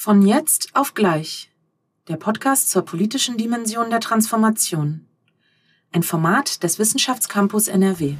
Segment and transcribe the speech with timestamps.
[0.00, 1.50] Von jetzt auf gleich.
[2.06, 5.08] Der Podcast zur politischen Dimension der Transformation.
[5.90, 8.14] Ein Format des Wissenschaftscampus NRW.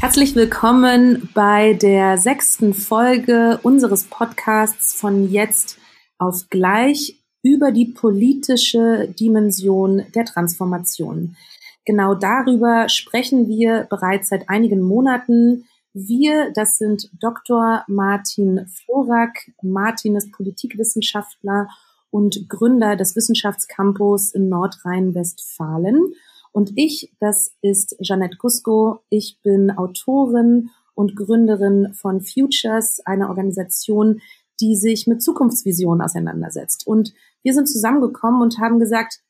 [0.00, 5.76] Herzlich willkommen bei der sechsten Folge unseres Podcasts von jetzt
[6.16, 11.36] auf gleich über die politische Dimension der Transformation.
[11.84, 15.66] Genau darüber sprechen wir bereits seit einigen Monaten.
[15.92, 17.84] Wir, das sind Dr.
[17.86, 19.50] Martin Florak.
[19.62, 21.68] Martin ist Politikwissenschaftler
[22.10, 26.14] und Gründer des Wissenschaftscampus in Nordrhein-Westfalen.
[26.52, 29.00] Und ich, das ist Jeanette Gusko.
[29.10, 34.22] Ich bin Autorin und Gründerin von Futures, einer Organisation,
[34.60, 36.86] die sich mit Zukunftsvisionen auseinandersetzt.
[36.86, 37.12] Und
[37.44, 39.20] wir sind zusammengekommen und haben gesagt,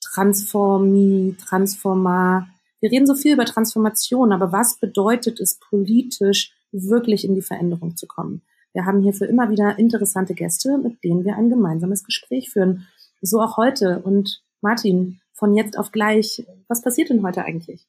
[0.00, 2.48] Transformi, Transforma.
[2.80, 7.96] Wir reden so viel über Transformation, aber was bedeutet es politisch, wirklich in die Veränderung
[7.96, 8.42] zu kommen?
[8.72, 12.86] Wir haben hierfür immer wieder interessante Gäste, mit denen wir ein gemeinsames Gespräch führen.
[13.20, 14.02] So auch heute.
[14.02, 17.86] Und Martin, von jetzt auf gleich, was passiert denn heute eigentlich?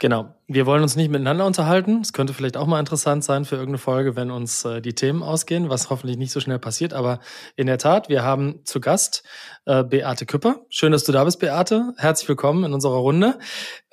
[0.00, 0.32] Genau.
[0.46, 2.00] Wir wollen uns nicht miteinander unterhalten.
[2.00, 5.24] Es könnte vielleicht auch mal interessant sein für irgendeine Folge, wenn uns äh, die Themen
[5.24, 6.92] ausgehen, was hoffentlich nicht so schnell passiert.
[6.94, 7.18] Aber
[7.56, 9.24] in der Tat, wir haben zu Gast
[9.66, 10.60] äh, Beate Küpper.
[10.68, 11.94] Schön, dass du da bist, Beate.
[11.96, 13.40] Herzlich willkommen in unserer Runde.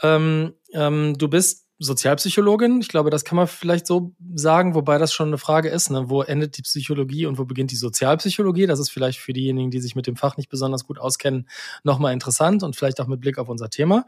[0.04, 2.80] Ähm, ähm, du bist Sozialpsychologin.
[2.80, 6.10] Ich glaube, das kann man vielleicht so sagen, wobei das schon eine Frage ist, ne?
[6.10, 8.66] wo endet die Psychologie und wo beginnt die Sozialpsychologie?
[8.66, 11.50] Das ist vielleicht für diejenigen, die sich mit dem Fach nicht besonders gut auskennen,
[11.84, 14.06] nochmal interessant und vielleicht auch mit Blick auf unser Thema.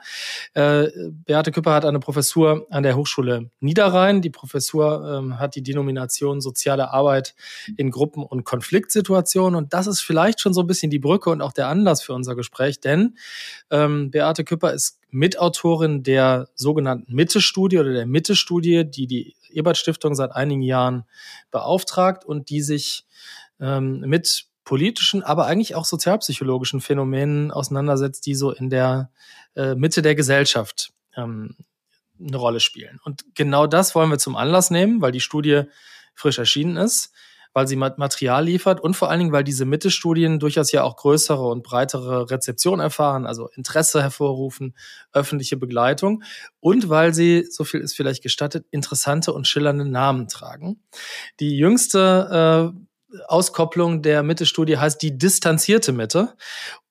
[0.54, 0.88] Äh,
[1.26, 4.22] Beate Küpper hat eine Professur an der Hochschule Niederrhein.
[4.22, 7.36] Die Professur ähm, hat die Denomination Soziale Arbeit
[7.76, 11.42] in Gruppen- und Konfliktsituationen und das ist vielleicht schon so ein bisschen die Brücke und
[11.42, 13.18] auch der Anlass für unser Gespräch, denn
[13.72, 20.34] ähm, Beate Küpper ist Mitautorin der sogenannten Mitte-Studie oder der Mitte-Studie, die die Ebert-Stiftung seit
[20.34, 21.06] einigen Jahren
[21.52, 23.06] beauftragt und die sich
[23.60, 29.12] ähm, mit politischen, aber eigentlich auch sozialpsychologischen Phänomenen auseinandersetzt, die so in der
[29.56, 31.56] äh, Mitte der Gesellschaft ähm,
[32.20, 33.00] eine Rolle spielen.
[33.06, 35.64] Und genau das wollen wir zum Anlass nehmen, weil die Studie
[36.16, 37.14] frisch erschienen ist
[37.54, 41.48] weil sie Material liefert und vor allen Dingen, weil diese Mittelstudien durchaus ja auch größere
[41.48, 44.76] und breitere Rezeption erfahren, also Interesse hervorrufen,
[45.14, 46.24] öffentliche Begleitung
[46.60, 50.82] und weil sie, so viel ist vielleicht gestattet, interessante und schillernde Namen tragen.
[51.40, 52.88] Die jüngste äh,
[53.28, 56.36] Auskopplung der Mitte-Studie heißt die distanzierte Mitte.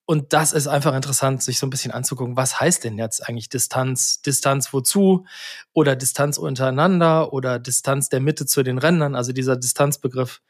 [0.09, 3.49] Und das ist einfach interessant, sich so ein bisschen anzugucken, was heißt denn jetzt eigentlich
[3.49, 4.23] Distanz?
[4.23, 5.27] Distanz wozu?
[5.73, 9.17] Oder Distanz untereinander oder Distanz der Mitte zu den Rändern?
[9.17, 10.43] Also dieser Distanzbegriff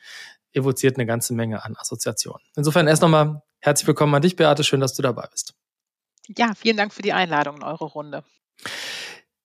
[0.53, 2.43] evoziert eine ganze Menge an Assoziationen.
[2.55, 4.63] Insofern erst nochmal herzlich willkommen an dich, Beate.
[4.63, 5.55] Schön, dass du dabei bist.
[6.37, 8.25] Ja, vielen Dank für die Einladung in eure Runde.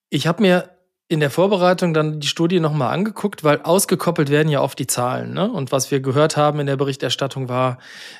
[0.09, 0.80] Ich habe mir
[1.11, 5.33] in der Vorbereitung dann die Studie nochmal angeguckt, weil ausgekoppelt werden ja oft die Zahlen.
[5.33, 5.51] Ne?
[5.51, 7.79] Und was wir gehört haben in der Berichterstattung war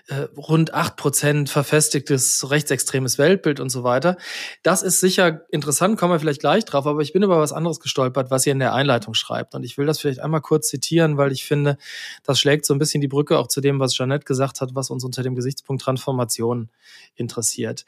[0.10, 4.18] äh, rund acht Prozent verfestigtes rechtsextremes Weltbild und so weiter.
[4.62, 7.80] Das ist sicher interessant, kommen wir vielleicht gleich drauf, aber ich bin über was anderes
[7.80, 9.56] gestolpert, was ihr in der Einleitung schreibt.
[9.56, 11.78] Und ich will das vielleicht einmal kurz zitieren, weil ich finde,
[12.26, 14.90] das schlägt so ein bisschen die Brücke auch zu dem, was Jeanette gesagt hat, was
[14.90, 16.70] uns unter dem Gesichtspunkt Transformation
[17.16, 17.86] interessiert.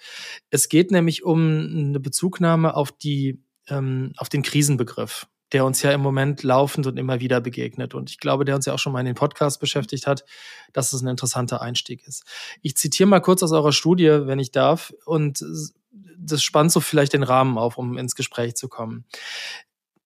[0.50, 5.92] Es geht nämlich um eine Bezugnahme auf die ähm, auf den Krisenbegriff, der uns ja
[5.92, 7.94] im Moment laufend und immer wieder begegnet.
[7.94, 10.26] Und ich glaube, der uns ja auch schon mal in den Podcast beschäftigt hat,
[10.74, 12.24] dass es ein interessanter Einstieg ist.
[12.62, 15.44] Ich zitiere mal kurz aus eurer Studie, wenn ich darf, und
[16.18, 19.06] das spannt so vielleicht den Rahmen auf, um ins Gespräch zu kommen.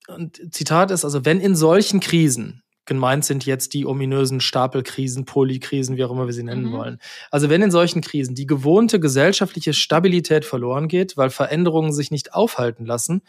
[0.07, 5.97] Und Zitat ist also, wenn in solchen Krisen, gemeint sind jetzt die ominösen Stapelkrisen, Polykrisen,
[5.97, 6.71] wie auch immer wir sie nennen mhm.
[6.71, 6.99] wollen.
[7.29, 12.33] Also wenn in solchen Krisen die gewohnte gesellschaftliche Stabilität verloren geht, weil Veränderungen sich nicht
[12.33, 13.21] aufhalten lassen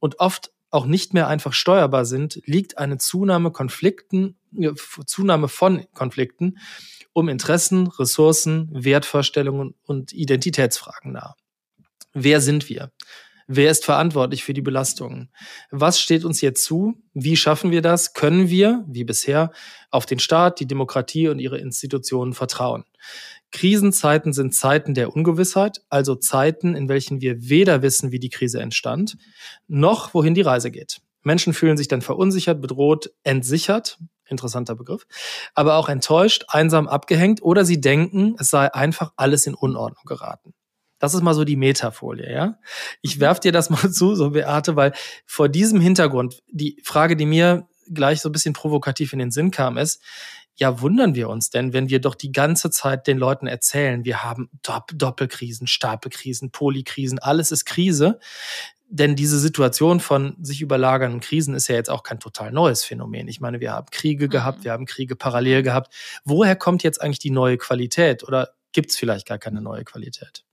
[0.00, 4.36] und oft auch nicht mehr einfach steuerbar sind, liegt eine Zunahme Konflikten,
[5.06, 6.58] Zunahme von Konflikten
[7.12, 11.34] um Interessen, Ressourcen, Wertvorstellungen und Identitätsfragen nahe.
[12.14, 12.90] Wer sind wir?
[13.46, 15.30] Wer ist verantwortlich für die Belastungen?
[15.70, 16.94] Was steht uns jetzt zu?
[17.14, 18.14] Wie schaffen wir das?
[18.14, 19.52] Können wir, wie bisher,
[19.90, 22.84] auf den Staat, die Demokratie und ihre Institutionen vertrauen?
[23.50, 28.60] Krisenzeiten sind Zeiten der Ungewissheit, also Zeiten, in welchen wir weder wissen, wie die Krise
[28.60, 29.18] entstand,
[29.68, 31.02] noch wohin die Reise geht.
[31.22, 35.06] Menschen fühlen sich dann verunsichert, bedroht, entsichert, interessanter Begriff,
[35.54, 40.54] aber auch enttäuscht, einsam abgehängt oder sie denken, es sei einfach alles in Unordnung geraten.
[41.02, 42.58] Das ist mal so die Metafolie, ja.
[43.00, 43.22] Ich mhm.
[43.22, 44.92] werf dir das mal zu, so Beate, weil
[45.26, 49.50] vor diesem Hintergrund die Frage, die mir gleich so ein bisschen provokativ in den Sinn
[49.50, 50.00] kam, ist,
[50.54, 54.22] ja, wundern wir uns denn, wenn wir doch die ganze Zeit den Leuten erzählen, wir
[54.22, 58.20] haben Doppelkrisen, Stapelkrisen, Polykrisen, alles ist Krise.
[58.88, 63.26] Denn diese Situation von sich überlagernden Krisen ist ja jetzt auch kein total neues Phänomen.
[63.26, 64.64] Ich meine, wir haben Kriege gehabt, mhm.
[64.64, 65.92] wir haben Kriege parallel gehabt.
[66.24, 68.22] Woher kommt jetzt eigentlich die neue Qualität?
[68.22, 70.44] Oder gibt es vielleicht gar keine neue Qualität?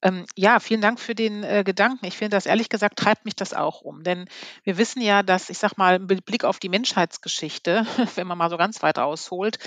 [0.00, 2.06] Ähm, ja, vielen Dank für den äh, Gedanken.
[2.06, 4.04] Ich finde das ehrlich gesagt treibt mich das auch um.
[4.04, 4.28] Denn
[4.62, 7.84] wir wissen ja, dass, ich sag mal, mit Blick auf die Menschheitsgeschichte,
[8.14, 9.58] wenn man mal so ganz weit ausholt,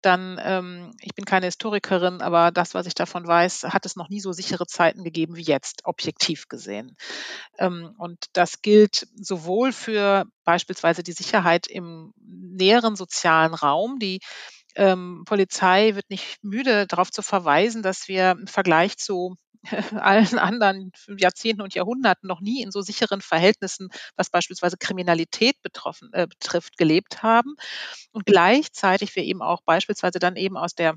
[0.00, 4.08] dann, ähm, ich bin keine Historikerin, aber das, was ich davon weiß, hat es noch
[4.08, 6.96] nie so sichere Zeiten gegeben wie jetzt, objektiv gesehen.
[7.58, 14.20] Ähm, und das gilt sowohl für beispielsweise die Sicherheit im näheren sozialen Raum, die
[14.76, 19.36] ähm, Polizei wird nicht müde, darauf zu verweisen, dass wir im Vergleich zu
[19.92, 26.10] allen anderen Jahrzehnten und Jahrhunderten noch nie in so sicheren Verhältnissen, was beispielsweise Kriminalität betroffen,
[26.12, 27.54] äh, betrifft, gelebt haben.
[28.12, 30.96] Und gleichzeitig wir eben auch beispielsweise dann eben aus der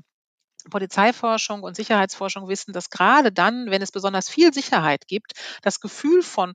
[0.70, 5.32] Polizeiforschung und Sicherheitsforschung wissen, dass gerade dann, wenn es besonders viel Sicherheit gibt,
[5.62, 6.54] das Gefühl von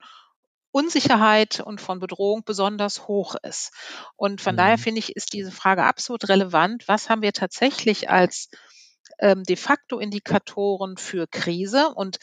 [0.71, 3.71] Unsicherheit und von Bedrohung besonders hoch ist.
[4.15, 4.57] Und von mhm.
[4.57, 6.87] daher finde ich, ist diese Frage absolut relevant.
[6.87, 8.49] Was haben wir tatsächlich als
[9.19, 12.19] ähm, de facto Indikatoren für Krise und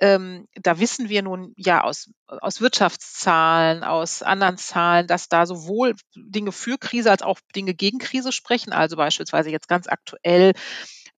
[0.00, 5.96] ähm, da wissen wir nun ja aus, aus Wirtschaftszahlen, aus anderen Zahlen, dass da sowohl
[6.14, 8.72] Dinge für Krise als auch Dinge gegen Krise sprechen.
[8.72, 10.52] Also beispielsweise jetzt ganz aktuell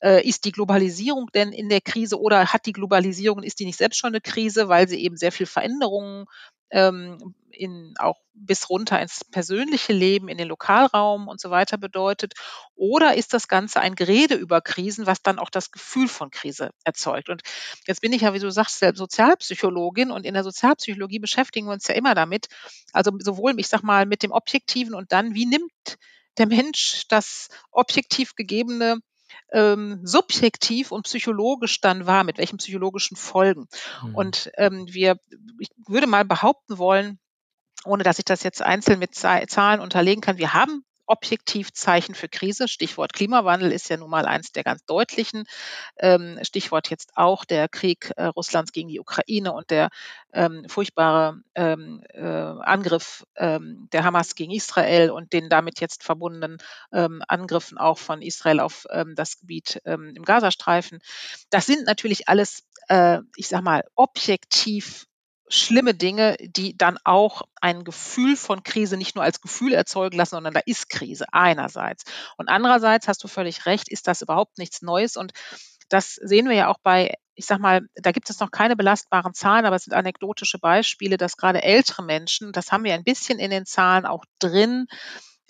[0.02, 3.78] äh, ist die Globalisierung denn in der Krise oder hat die Globalisierung, ist die nicht
[3.78, 6.26] selbst schon eine Krise, weil sie eben sehr viel Veränderungen
[6.72, 12.34] ähm, in auch bis runter ins persönliche Leben, in den Lokalraum und so weiter bedeutet?
[12.76, 16.72] Oder ist das Ganze ein Gerede über Krisen, was dann auch das Gefühl von Krise
[16.84, 17.30] erzeugt?
[17.30, 17.42] Und
[17.86, 21.74] jetzt bin ich ja, wie du sagst, selbst Sozialpsychologin und in der Sozialpsychologie beschäftigen wir
[21.74, 22.48] uns ja immer damit.
[22.94, 25.98] Also sowohl, ich sag mal, mit dem Objektiven und dann, wie nimmt
[26.38, 29.00] der Mensch das objektiv gegebene
[29.52, 33.68] ähm, subjektiv und psychologisch dann wahr, mit welchen psychologischen Folgen.
[34.04, 34.16] Mhm.
[34.16, 35.20] Und ähm, wir,
[35.60, 37.20] ich würde mal behaupten wollen,
[37.86, 42.30] ohne dass ich das jetzt einzeln mit Zahlen unterlegen kann, wir haben objektiv Zeichen für
[42.30, 42.68] Krise.
[42.68, 45.46] Stichwort Klimawandel ist ja nun mal eins der ganz deutlichen.
[45.98, 49.90] Ähm, Stichwort jetzt auch der Krieg äh, Russlands gegen die Ukraine und der
[50.32, 56.58] ähm, furchtbare ähm, äh, Angriff ähm, der Hamas gegen Israel und den damit jetzt verbundenen
[56.94, 61.00] ähm, Angriffen auch von Israel auf ähm, das Gebiet im Gazastreifen.
[61.50, 65.09] Das sind natürlich alles, äh, ich sag mal, objektiv
[65.50, 70.36] schlimme Dinge, die dann auch ein Gefühl von Krise nicht nur als Gefühl erzeugen lassen,
[70.36, 72.04] sondern da ist Krise einerseits.
[72.38, 75.18] Und andererseits hast du völlig recht, ist das überhaupt nichts Neues.
[75.18, 75.34] Und
[75.90, 79.34] das sehen wir ja auch bei, ich sag mal, da gibt es noch keine belastbaren
[79.34, 83.40] Zahlen, aber es sind anekdotische Beispiele, dass gerade ältere Menschen, das haben wir ein bisschen
[83.40, 84.86] in den Zahlen auch drin,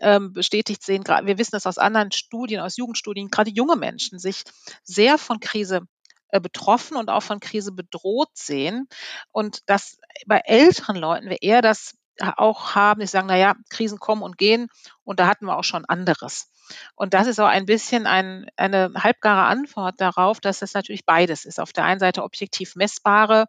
[0.02, 4.44] ähm, bestätigt sehen, wir wissen das aus anderen Studien, aus Jugendstudien, gerade junge Menschen sich
[4.84, 5.82] sehr von Krise
[6.32, 8.88] betroffen und auch von Krise bedroht sehen.
[9.32, 9.98] Und dass
[10.28, 14.38] bei älteren Leuten wir eher das auch haben, die sagen, na ja, Krisen kommen und
[14.38, 14.68] gehen
[15.04, 16.52] und da hatten wir auch schon anderes.
[16.96, 21.46] Und das ist auch ein bisschen ein, eine halbgare Antwort darauf, dass es natürlich beides
[21.46, 21.60] ist.
[21.60, 23.48] Auf der einen Seite objektiv messbare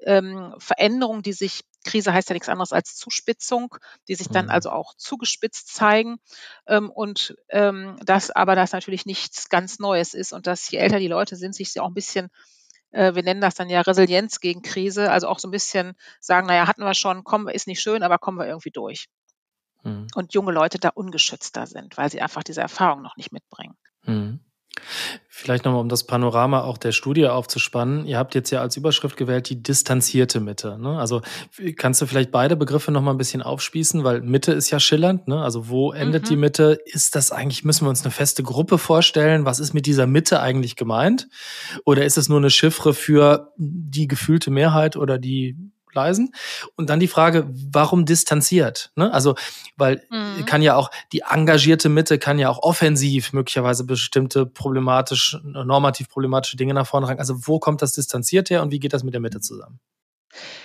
[0.00, 3.76] ähm, Veränderungen, die sich, Krise heißt ja nichts anderes als Zuspitzung,
[4.08, 4.50] die sich dann mhm.
[4.50, 6.16] also auch zugespitzt zeigen.
[6.66, 10.98] Ähm, und ähm, das aber das natürlich nichts ganz Neues ist und dass je älter
[10.98, 12.30] die Leute sind, sich sie auch ein bisschen
[12.90, 16.46] äh, wir nennen das dann ja Resilienz gegen Krise, also auch so ein bisschen sagen,
[16.46, 19.08] naja, hatten wir schon, kommen ist nicht schön, aber kommen wir irgendwie durch.
[19.82, 20.06] Mhm.
[20.14, 23.76] Und junge Leute da ungeschützter sind, weil sie einfach diese Erfahrung noch nicht mitbringen.
[24.04, 24.40] Mhm.
[25.36, 28.06] Vielleicht nochmal, um das Panorama auch der Studie aufzuspannen.
[28.06, 30.78] Ihr habt jetzt ja als Überschrift gewählt die distanzierte Mitte.
[30.78, 30.96] Ne?
[30.96, 31.22] Also
[31.76, 35.26] kannst du vielleicht beide Begriffe nochmal ein bisschen aufspießen, weil Mitte ist ja schillernd.
[35.26, 35.42] Ne?
[35.42, 36.28] Also wo endet mhm.
[36.28, 36.78] die Mitte?
[36.84, 39.44] Ist das eigentlich, müssen wir uns eine feste Gruppe vorstellen?
[39.44, 41.28] Was ist mit dieser Mitte eigentlich gemeint?
[41.84, 45.56] Oder ist es nur eine Chiffre für die gefühlte Mehrheit oder die
[45.94, 46.34] leisen.
[46.76, 48.90] Und dann die Frage, warum distanziert?
[48.96, 49.12] Ne?
[49.12, 49.34] Also,
[49.76, 50.44] weil mhm.
[50.46, 56.56] kann ja auch die engagierte Mitte kann ja auch offensiv möglicherweise bestimmte problematisch, normativ problematische
[56.56, 57.20] Dinge nach vorne tragen.
[57.20, 59.80] Also, wo kommt das distanziert her und wie geht das mit der Mitte zusammen?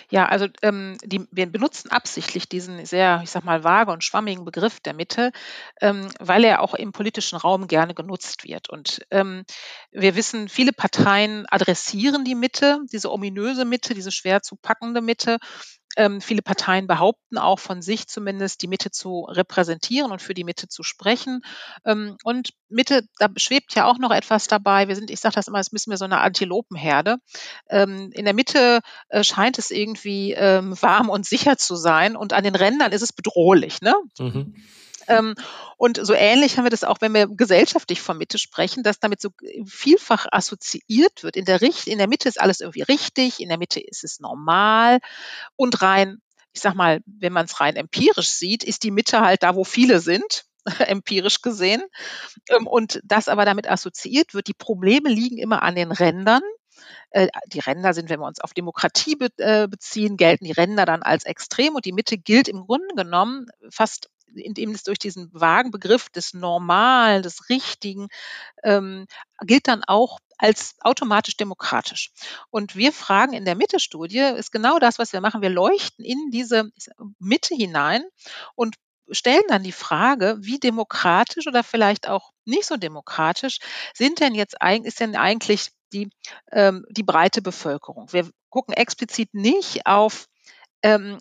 [0.10, 4.46] Ja, also ähm, die, wir benutzen absichtlich diesen sehr, ich sag mal, vage und schwammigen
[4.46, 5.32] Begriff der Mitte,
[5.82, 8.70] ähm, weil er auch im politischen Raum gerne genutzt wird.
[8.70, 9.44] Und ähm,
[9.92, 15.38] wir wissen, viele Parteien adressieren die Mitte, diese ominöse Mitte, diese schwer zu packende Mitte
[15.96, 20.44] ähm, viele Parteien behaupten auch von sich zumindest, die Mitte zu repräsentieren und für die
[20.44, 21.42] Mitte zu sprechen.
[21.86, 24.88] Ähm, und Mitte, da schwebt ja auch noch etwas dabei.
[24.88, 27.18] Wir sind, ich sage das immer, es müssen wir so eine Antilopenherde.
[27.70, 28.80] Ähm, in der Mitte
[29.10, 33.02] äh, scheint es irgendwie ähm, warm und sicher zu sein und an den Rändern ist
[33.02, 33.82] es bedrohlich.
[33.82, 33.96] Ne?
[34.20, 34.56] Mhm.
[35.10, 35.36] Ähm,
[35.78, 39.22] und so ähnlich haben wir das auch, wenn wir gesellschaftlich von Mitte sprechen, dass damit
[39.22, 39.30] so
[39.66, 41.36] vielfach assoziiert wird.
[41.36, 44.20] In der, Richt in der Mitte ist alles irgendwie richtig, in der Mitte ist es
[44.20, 45.00] normal
[45.56, 46.22] und rein,
[46.54, 49.64] ich sag mal, wenn man es rein empirisch sieht, ist die Mitte halt da, wo
[49.64, 50.46] viele sind
[50.80, 51.84] empirisch gesehen.
[52.50, 56.42] Ähm, und das aber damit assoziiert wird, die Probleme liegen immer an den Rändern.
[57.12, 61.04] Äh, die Ränder sind, wenn wir uns auf Demokratie äh, beziehen, gelten die Ränder dann
[61.04, 65.72] als extrem und die Mitte gilt im Grunde genommen fast indem es durch diesen vagen
[65.72, 68.08] Begriff des Normalen, des Richtigen,
[68.64, 69.06] ähm,
[69.42, 72.12] gilt dann auch als automatisch demokratisch.
[72.50, 75.42] Und wir fragen in der Mitte-Studie, ist genau das, was wir machen.
[75.42, 76.72] Wir leuchten in diese
[77.20, 78.04] Mitte hinein
[78.56, 78.76] und
[79.12, 83.60] stellen dann die Frage, wie demokratisch oder vielleicht auch nicht so demokratisch
[83.94, 86.10] sind denn jetzt eigentlich, ist denn eigentlich die,
[86.52, 88.12] ähm, die breite Bevölkerung.
[88.14, 90.28] Wir gucken explizit nicht auf
[90.84, 91.18] ähm,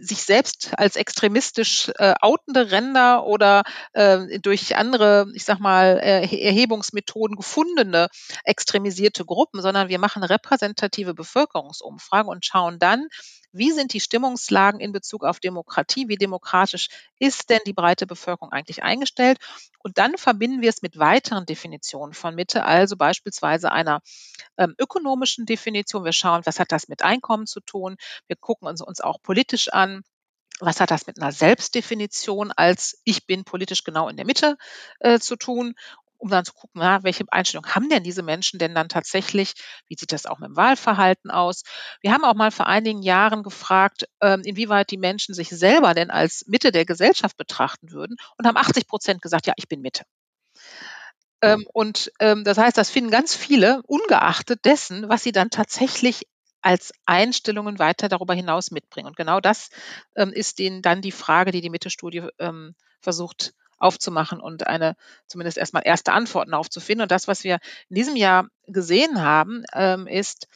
[0.00, 6.22] sich selbst als extremistisch äh, outende Ränder oder äh, durch andere, ich sag mal, äh,
[6.22, 8.08] Erhebungsmethoden gefundene
[8.44, 13.08] extremisierte Gruppen, sondern wir machen repräsentative Bevölkerungsumfragen und schauen dann,
[13.52, 16.08] wie sind die Stimmungslagen in Bezug auf Demokratie?
[16.08, 19.38] Wie demokratisch ist denn die breite Bevölkerung eigentlich eingestellt?
[19.78, 24.00] Und dann verbinden wir es mit weiteren Definitionen von Mitte, also beispielsweise einer
[24.56, 26.04] ähm, ökonomischen Definition.
[26.04, 27.96] Wir schauen, was hat das mit Einkommen zu tun?
[28.26, 30.02] Wir gucken uns, uns auch politisch an.
[30.60, 34.56] Was hat das mit einer Selbstdefinition als ich bin politisch genau in der Mitte
[35.00, 35.74] äh, zu tun?
[36.22, 39.54] Um dann zu gucken, na, welche Einstellung haben denn diese Menschen denn dann tatsächlich?
[39.88, 41.62] Wie sieht das auch mit dem Wahlverhalten aus?
[42.00, 46.10] Wir haben auch mal vor einigen Jahren gefragt, ähm, inwieweit die Menschen sich selber denn
[46.10, 50.04] als Mitte der Gesellschaft betrachten würden und haben 80 Prozent gesagt, ja, ich bin Mitte.
[51.42, 56.28] Ähm, und ähm, das heißt, das finden ganz viele, ungeachtet dessen, was sie dann tatsächlich
[56.60, 59.08] als Einstellungen weiter darüber hinaus mitbringen.
[59.08, 59.70] Und genau das
[60.14, 64.96] ähm, ist denen dann die Frage, die die Mitte-Studie ähm, versucht aufzumachen und eine
[65.26, 67.02] zumindest erstmal erste Antworten aufzufinden.
[67.02, 67.58] Und das, was wir
[67.88, 70.48] in diesem Jahr gesehen haben, ähm, ist,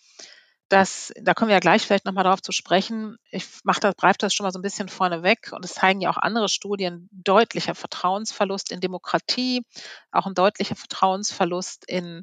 [0.69, 4.19] dass, da kommen wir ja gleich vielleicht nochmal darauf zu sprechen, ich mache das, greife
[4.19, 7.09] das schon mal so ein bisschen vorne weg und es zeigen ja auch andere Studien,
[7.13, 9.65] deutlicher Vertrauensverlust in Demokratie,
[10.11, 12.23] auch ein deutlicher Vertrauensverlust in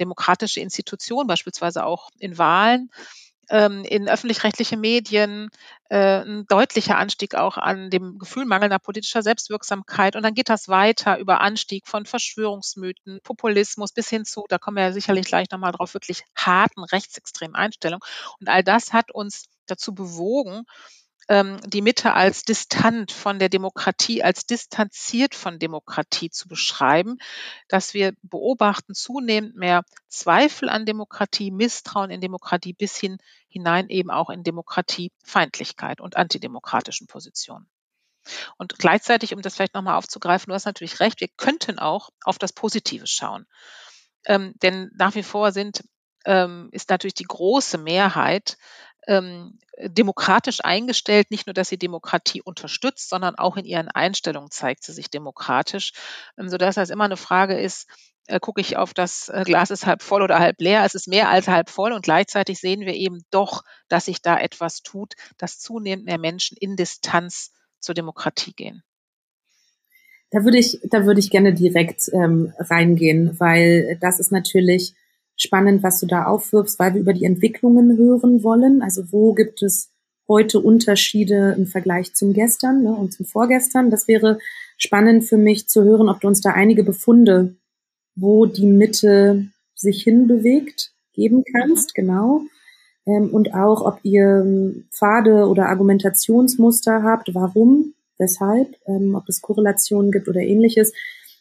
[0.00, 2.90] demokratische Institutionen, beispielsweise auch in Wahlen
[3.50, 5.50] in öffentlich-rechtliche Medien,
[5.90, 10.16] äh, ein deutlicher Anstieg auch an dem Gefühl mangelnder politischer Selbstwirksamkeit.
[10.16, 14.76] Und dann geht das weiter über Anstieg von Verschwörungsmythen, Populismus bis hin zu, da kommen
[14.76, 18.02] wir ja sicherlich gleich nochmal drauf, wirklich harten rechtsextremen Einstellungen.
[18.40, 20.64] Und all das hat uns dazu bewogen,
[21.28, 27.16] ähm, die Mitte als distant von der Demokratie, als distanziert von Demokratie zu beschreiben,
[27.68, 34.10] dass wir beobachten zunehmend mehr Zweifel an Demokratie, Misstrauen in Demokratie bis hin hinein eben
[34.10, 37.68] auch in Demokratiefeindlichkeit und antidemokratischen Positionen.
[38.56, 42.38] Und gleichzeitig, um das vielleicht nochmal aufzugreifen, du hast natürlich recht, wir könnten auch auf
[42.38, 43.46] das Positive schauen.
[44.26, 45.84] Ähm, denn nach wie vor sind,
[46.24, 48.56] ähm, ist natürlich die große Mehrheit
[49.06, 51.30] ähm, demokratisch eingestellt.
[51.30, 55.92] Nicht nur, dass sie Demokratie unterstützt, sondern auch in ihren Einstellungen zeigt sie sich demokratisch,
[56.38, 57.88] ähm, sodass das immer eine Frage ist,
[58.26, 60.84] äh, gucke ich auf das äh, Glas ist halb voll oder halb leer.
[60.84, 64.38] Es ist mehr als halb voll und gleichzeitig sehen wir eben doch, dass sich da
[64.38, 68.82] etwas tut, dass zunehmend mehr Menschen in Distanz zur Demokratie gehen.
[70.30, 74.94] Da würde ich, da würde ich gerne direkt ähm, reingehen, weil das ist natürlich
[75.36, 78.82] spannend, was du da aufwirfst, weil wir über die Entwicklungen hören wollen.
[78.82, 79.90] Also wo gibt es
[80.28, 83.90] heute Unterschiede im Vergleich zum Gestern ne, und zum Vorgestern?
[83.90, 84.38] Das wäre
[84.78, 87.56] spannend für mich zu hören, ob du uns da einige Befunde,
[88.16, 92.00] wo die Mitte sich hinbewegt, geben kannst, mhm.
[92.00, 92.40] genau.
[93.06, 99.42] Ähm, und auch, ob ihr ähm, Pfade oder Argumentationsmuster habt, warum, weshalb, ähm, ob es
[99.42, 100.92] Korrelationen gibt oder ähnliches.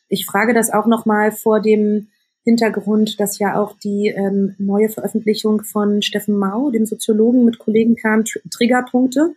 [0.09, 2.09] Ich frage das auch nochmal vor dem
[2.43, 7.95] Hintergrund, dass ja auch die ähm, neue Veröffentlichung von Steffen Mau, dem Soziologen, mit Kollegen
[7.95, 9.33] kam, Tr Triggerpunkte,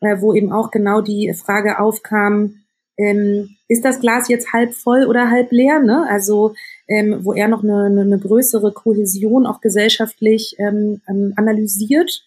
[0.00, 2.62] äh, wo eben auch genau die Frage aufkam,
[2.98, 5.80] ähm, ist das Glas jetzt halb voll oder halb leer?
[5.80, 6.06] Ne?
[6.08, 6.54] Also
[6.88, 12.24] ähm, wo er noch eine, eine größere Kohäsion auch gesellschaftlich ähm, ähm, analysiert,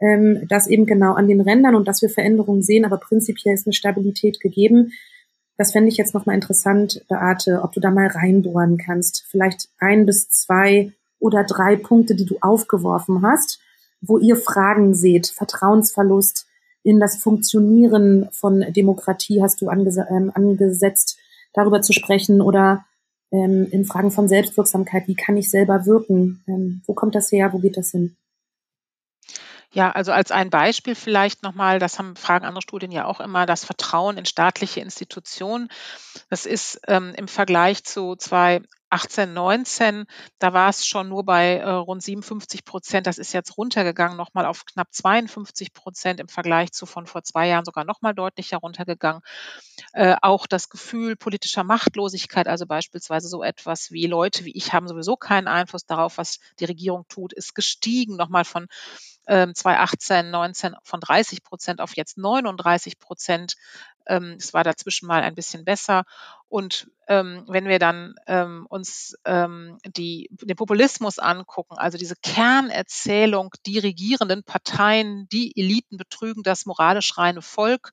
[0.00, 3.66] ähm, das eben genau an den Rändern und dass wir Veränderungen sehen, aber prinzipiell ist
[3.66, 4.92] eine Stabilität gegeben.
[5.58, 9.24] Das fände ich jetzt nochmal interessant, Beate, ob du da mal reinbohren kannst.
[9.28, 13.60] Vielleicht ein bis zwei oder drei Punkte, die du aufgeworfen hast,
[14.00, 16.46] wo ihr Fragen seht, Vertrauensverlust
[16.82, 21.16] in das Funktionieren von Demokratie hast du anges ähm, angesetzt,
[21.52, 22.84] darüber zu sprechen oder
[23.30, 26.42] ähm, in Fragen von Selbstwirksamkeit, wie kann ich selber wirken?
[26.48, 27.52] Ähm, wo kommt das her?
[27.52, 28.16] Wo geht das hin?
[29.74, 33.46] Ja, also als ein Beispiel vielleicht nochmal, das haben, fragen andere Studien ja auch immer,
[33.46, 35.68] das Vertrauen in staatliche Institutionen.
[36.28, 40.04] Das ist ähm, im Vergleich zu 2018, 19,
[40.38, 43.06] da war es schon nur bei äh, rund 57 Prozent.
[43.06, 47.48] Das ist jetzt runtergegangen, nochmal auf knapp 52 Prozent im Vergleich zu von vor zwei
[47.48, 49.22] Jahren sogar nochmal deutlicher runtergegangen.
[49.94, 54.86] Äh, auch das Gefühl politischer Machtlosigkeit, also beispielsweise so etwas wie Leute wie ich haben
[54.86, 58.66] sowieso keinen Einfluss darauf, was die Regierung tut, ist gestiegen, nochmal von
[59.26, 63.54] ähm, 2018, 19 von 30 Prozent auf jetzt 39 Prozent.
[64.06, 66.04] Ähm, es war dazwischen mal ein bisschen besser.
[66.48, 73.50] Und ähm, wenn wir dann ähm, uns ähm, die, den Populismus angucken, also diese Kernerzählung,
[73.66, 77.92] die regierenden Parteien, die Eliten betrügen das moralisch reine Volk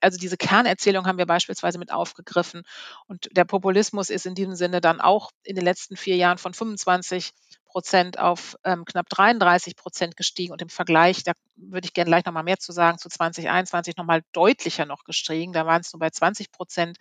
[0.00, 2.62] also diese Kernerzählung haben wir beispielsweise mit aufgegriffen.
[3.06, 6.54] Und der Populismus ist in diesem Sinne dann auch in den letzten vier Jahren von
[6.54, 7.32] 25
[7.66, 12.24] Prozent auf ähm, knapp 33 Prozent gestiegen und im Vergleich, da würde ich gerne gleich
[12.24, 15.52] nochmal mehr zu sagen, zu 2021 nochmal deutlicher noch gestiegen.
[15.52, 16.98] Da waren es nur bei 20 Prozent.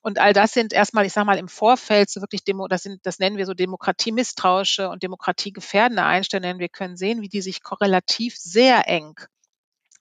[0.00, 3.06] Und all das sind erstmal, ich sage mal, im Vorfeld so wirklich Demo, das sind,
[3.06, 6.58] das nennen wir so demokratiemisstrauische und demokratiegefährdende Einstellungen.
[6.58, 9.14] Wir können sehen, wie die sich korrelativ sehr eng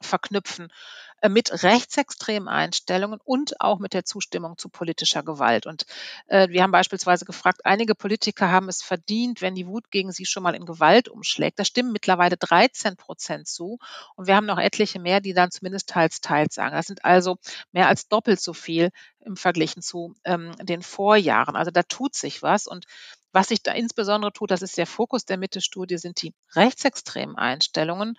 [0.01, 0.69] verknüpfen
[1.29, 5.65] mit rechtsextremen Einstellungen und auch mit der Zustimmung zu politischer Gewalt.
[5.65, 5.85] Und
[6.27, 10.25] äh, wir haben beispielsweise gefragt, einige Politiker haben es verdient, wenn die Wut gegen sie
[10.25, 11.59] schon mal in Gewalt umschlägt.
[11.59, 13.77] Da stimmen mittlerweile 13 Prozent zu.
[14.15, 16.75] Und wir haben noch etliche mehr, die dann zumindest teils, teils sagen.
[16.75, 17.37] Das sind also
[17.71, 18.89] mehr als doppelt so viel
[19.25, 21.55] im Vergleich zu ähm, den Vorjahren.
[21.55, 22.67] Also da tut sich was.
[22.67, 22.85] Und
[23.31, 28.17] was sich da insbesondere tut, das ist der Fokus der Mitte-Studie, sind die rechtsextremen Einstellungen.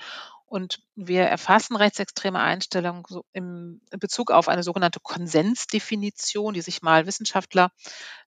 [0.53, 7.71] Und wir erfassen rechtsextreme Einstellungen im Bezug auf eine sogenannte Konsensdefinition, die sich mal Wissenschaftler,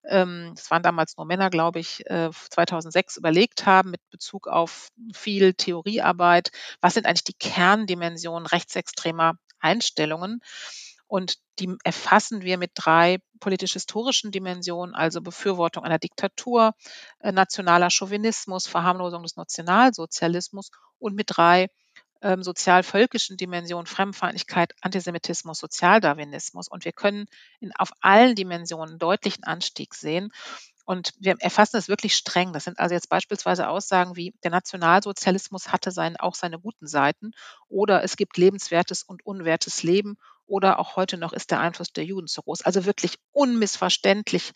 [0.03, 4.89] ähm, das waren damals nur Männer, glaube ich, 2006 äh, überlegt haben mit Bezug auf
[5.13, 6.49] viel Theoriearbeit.
[6.81, 10.39] Was sind eigentlich die Kerndimensionen rechtsextremer Einstellungen?
[11.05, 16.73] Und die erfassen wir mit drei politisch-historischen Dimensionen, also Befürwortung einer Diktatur,
[17.19, 21.69] äh, nationaler Chauvinismus, Verharmlosung des Nationalsozialismus und mit drei
[22.25, 26.67] ähm, sozial-völkischen Dimensionen, Fremdenfeindlichkeit, Antisemitismus, Sozialdarwinismus.
[26.67, 27.27] Und wir können
[27.59, 30.31] in, auf allen Dimensionen deutlichen Anstieg sehen.
[30.85, 32.51] Und wir erfassen es wirklich streng.
[32.51, 37.31] Das sind also jetzt beispielsweise Aussagen wie, der Nationalsozialismus hatte sein, auch seine guten Seiten
[37.69, 42.05] oder es gibt lebenswertes und unwertes Leben oder auch heute noch ist der Einfluss der
[42.05, 42.61] Juden zu groß.
[42.61, 44.51] Also wirklich unmissverständlich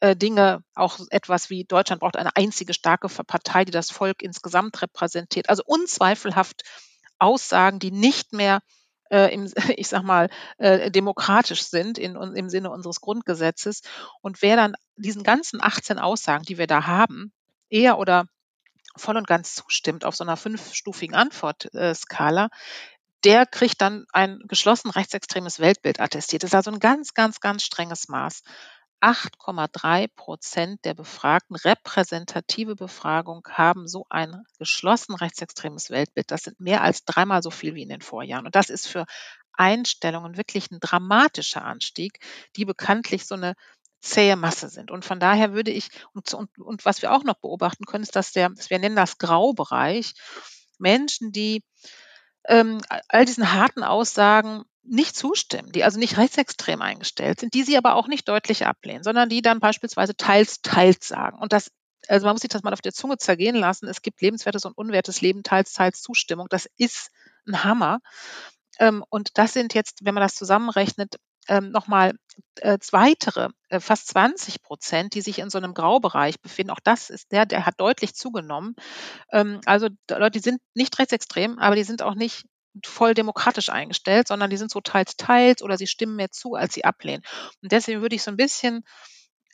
[0.00, 4.80] äh, Dinge, auch etwas wie Deutschland braucht eine einzige starke Partei, die das Volk insgesamt
[4.82, 5.48] repräsentiert.
[5.48, 6.62] Also unzweifelhaft
[7.18, 8.60] Aussagen, die nicht mehr
[9.10, 13.82] äh, im, ich sag mal, äh, demokratisch sind in, im Sinne unseres Grundgesetzes.
[14.20, 17.32] Und wer dann diesen ganzen 18 Aussagen, die wir da haben,
[17.68, 18.26] eher oder
[18.96, 22.48] voll und ganz zustimmt auf so einer fünfstufigen Antwortskala,
[23.24, 26.42] der kriegt dann ein geschlossen rechtsextremes Weltbild attestiert.
[26.42, 28.42] Das ist also ein ganz, ganz, ganz strenges Maß.
[29.00, 36.30] 8,3 Prozent der Befragten, repräsentative Befragung, haben so ein geschlossen rechtsextremes Weltbild.
[36.30, 38.46] Das sind mehr als dreimal so viel wie in den Vorjahren.
[38.46, 39.06] Und das ist für
[39.52, 42.18] Einstellungen wirklich ein dramatischer Anstieg,
[42.56, 43.54] die bekanntlich so eine
[44.00, 44.90] zähe Masse sind.
[44.90, 48.16] Und von daher würde ich, und, und, und was wir auch noch beobachten können, ist,
[48.16, 50.14] dass der, wir nennen das Graubereich,
[50.78, 51.64] Menschen, die
[52.48, 57.76] ähm, all diesen harten Aussagen nicht zustimmen, die also nicht rechtsextrem eingestellt sind, die sie
[57.76, 61.38] aber auch nicht deutlich ablehnen, sondern die dann beispielsweise teils, teils sagen.
[61.38, 61.70] Und das,
[62.08, 63.88] also man muss sich das mal auf der Zunge zergehen lassen.
[63.88, 66.46] Es gibt lebenswertes und unwertes Leben, teils, teils Zustimmung.
[66.50, 67.10] Das ist
[67.46, 68.00] ein Hammer.
[68.78, 71.16] Ähm, und das sind jetzt, wenn man das zusammenrechnet,
[71.48, 72.14] ähm, nochmal
[72.56, 76.72] äh, weitere, äh, fast 20 Prozent, die sich in so einem Graubereich befinden.
[76.72, 78.74] Auch das ist der, der hat deutlich zugenommen.
[79.32, 82.46] Ähm, also Leute, die sind nicht rechtsextrem, aber die sind auch nicht
[82.84, 86.74] voll demokratisch eingestellt, sondern die sind so teils teils oder sie stimmen mehr zu, als
[86.74, 87.22] sie ablehnen.
[87.62, 88.84] Und deswegen würde ich so ein bisschen,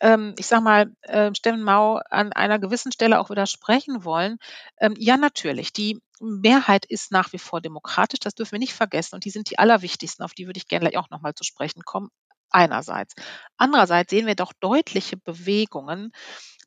[0.00, 4.38] ähm, ich sag mal, äh, Steffen Mau an einer gewissen Stelle auch widersprechen wollen.
[4.80, 9.14] Ähm, ja, natürlich, die Mehrheit ist nach wie vor demokratisch, das dürfen wir nicht vergessen.
[9.16, 12.08] Und die sind die allerwichtigsten, auf die würde ich gerne auch nochmal zu sprechen kommen.
[12.50, 13.14] Einerseits.
[13.56, 16.12] Andererseits sehen wir doch deutliche Bewegungen,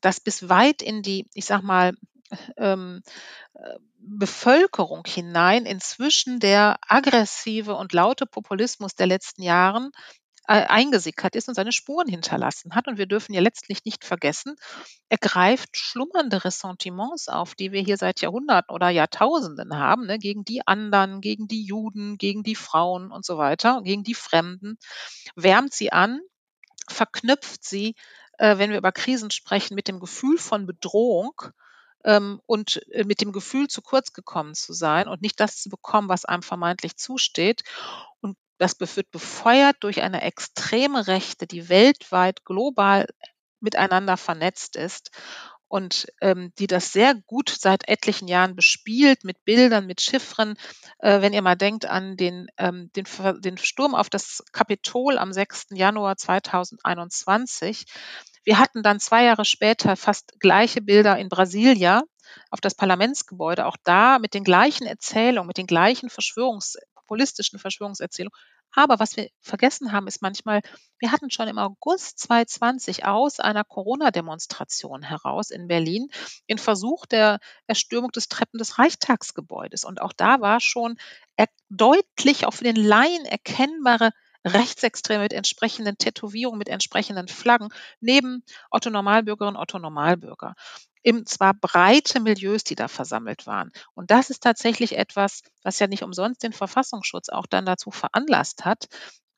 [0.00, 1.94] dass bis weit in die, ich sag mal,
[2.56, 3.02] ähm,
[3.54, 9.90] äh, Bevölkerung hinein inzwischen der aggressive und laute Populismus der letzten Jahren
[10.48, 12.86] äh, eingesickert ist und seine Spuren hinterlassen hat.
[12.86, 14.56] Und wir dürfen ja letztlich nicht vergessen,
[15.08, 20.44] er greift schlummernde Ressentiments auf, die wir hier seit Jahrhunderten oder Jahrtausenden haben, ne, gegen
[20.44, 24.78] die anderen, gegen die Juden, gegen die Frauen und so weiter, gegen die Fremden,
[25.34, 26.20] wärmt sie an,
[26.88, 27.94] verknüpft sie,
[28.38, 31.34] äh, wenn wir über Krisen sprechen, mit dem Gefühl von Bedrohung
[32.06, 35.68] ähm, und äh, mit dem Gefühl zu kurz gekommen zu sein und nicht das zu
[35.68, 37.64] bekommen, was einem vermeintlich zusteht.
[38.20, 43.06] Und das wird befeuert durch eine extreme Rechte, die weltweit global
[43.60, 45.10] miteinander vernetzt ist
[45.68, 50.54] und ähm, die das sehr gut seit etlichen Jahren bespielt mit Bildern, mit Chiffren.
[50.98, 53.04] Äh, wenn ihr mal denkt an den, ähm, den,
[53.40, 55.68] den Sturm auf das Kapitol am 6.
[55.72, 57.86] Januar 2021.
[58.46, 62.02] Wir hatten dann zwei Jahre später fast gleiche Bilder in Brasilia
[62.50, 68.32] auf das Parlamentsgebäude, auch da mit den gleichen Erzählungen, mit den gleichen Verschwörungs populistischen Verschwörungserzählungen,
[68.76, 70.60] aber was wir vergessen haben, ist manchmal,
[70.98, 76.08] wir hatten schon im August 2020 aus einer Corona-Demonstration heraus in Berlin
[76.50, 79.84] den Versuch der Erstürmung des Treppen des Reichstagsgebäudes.
[79.84, 80.96] Und auch da war schon
[81.70, 84.10] deutlich auch für den Laien erkennbare
[84.46, 87.68] Rechtsextreme mit entsprechenden Tätowierungen, mit entsprechenden Flaggen,
[88.00, 90.54] neben Otto Normalbürgerinnen, Otto Normalbürger
[91.06, 93.70] eben zwar breite Milieus, die da versammelt waren.
[93.94, 98.64] Und das ist tatsächlich etwas, was ja nicht umsonst den Verfassungsschutz auch dann dazu veranlasst
[98.64, 98.88] hat,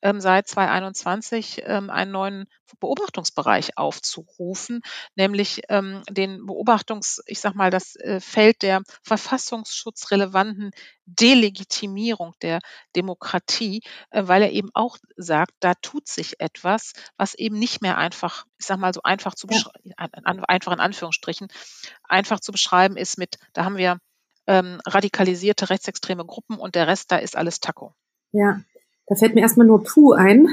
[0.01, 2.45] ähm, seit 2021 ähm, einen neuen
[2.79, 4.81] Beobachtungsbereich aufzurufen,
[5.15, 10.71] nämlich ähm, den Beobachtungs, ich sag mal, das äh, Feld der verfassungsschutzrelevanten
[11.05, 12.59] Delegitimierung der
[12.95, 13.81] Demokratie,
[14.11, 18.45] äh, weil er eben auch sagt, da tut sich etwas, was eben nicht mehr einfach,
[18.57, 21.47] ich sag mal so einfach zu beschreiben, einfach in Anführungsstrichen,
[22.03, 23.99] einfach zu beschreiben ist mit, da haben wir
[24.47, 27.93] ähm, radikalisierte rechtsextreme Gruppen und der Rest, da ist alles Taco.
[28.31, 28.61] Ja,
[29.09, 30.47] da fällt mir erstmal nur Puh ein,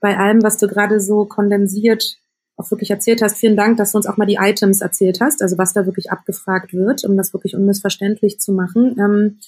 [0.00, 2.18] bei allem, was du gerade so kondensiert
[2.56, 3.38] auch wirklich erzählt hast.
[3.38, 6.10] Vielen Dank, dass du uns auch mal die Items erzählt hast, also was da wirklich
[6.10, 8.96] abgefragt wird, um das wirklich unmissverständlich zu machen.
[8.98, 9.38] Ähm,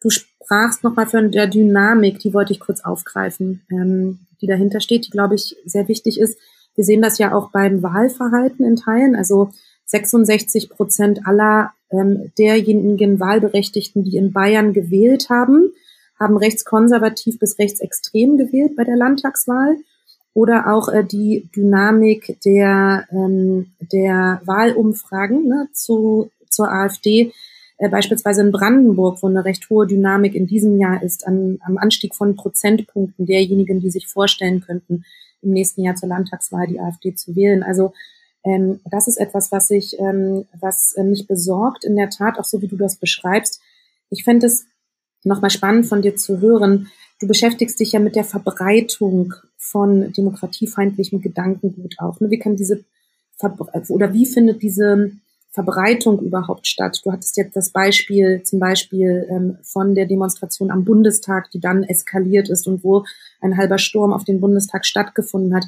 [0.00, 5.06] du sprachst nochmal von der Dynamik, die wollte ich kurz aufgreifen, ähm, die dahinter steht,
[5.06, 6.38] die, glaube ich, sehr wichtig ist.
[6.74, 9.16] Wir sehen das ja auch beim Wahlverhalten in Teilen.
[9.16, 9.50] Also
[9.86, 15.72] 66 Prozent aller ähm, derjenigen Wahlberechtigten, die in Bayern gewählt haben,
[16.20, 19.76] haben rechtskonservativ bis rechtsextrem gewählt bei der Landtagswahl
[20.34, 27.32] oder auch äh, die Dynamik der, ähm, der Wahlumfragen ne, zu, zur AfD,
[27.78, 31.78] äh, beispielsweise in Brandenburg, wo eine recht hohe Dynamik in diesem Jahr ist, an, am
[31.78, 35.04] Anstieg von Prozentpunkten derjenigen, die sich vorstellen könnten,
[35.42, 37.62] im nächsten Jahr zur Landtagswahl die AfD zu wählen.
[37.62, 37.94] Also
[38.44, 42.44] ähm, das ist etwas, was ich, ähm, was äh, mich besorgt, in der Tat, auch
[42.44, 43.60] so wie du das beschreibst.
[44.10, 44.66] Ich fände es
[45.24, 46.88] nochmal spannend von dir zu hören.
[47.20, 52.18] Du beschäftigst dich ja mit der Verbreitung von demokratiefeindlichem Gedankengut auch.
[52.20, 52.30] Ne?
[52.30, 52.84] Wie kann diese
[53.88, 55.12] oder wie findet diese
[55.50, 57.00] Verbreitung überhaupt statt?
[57.04, 61.82] Du hattest jetzt das Beispiel zum Beispiel ähm, von der Demonstration am Bundestag, die dann
[61.82, 63.04] eskaliert ist und wo
[63.40, 65.64] ein halber Sturm auf den Bundestag stattgefunden hat.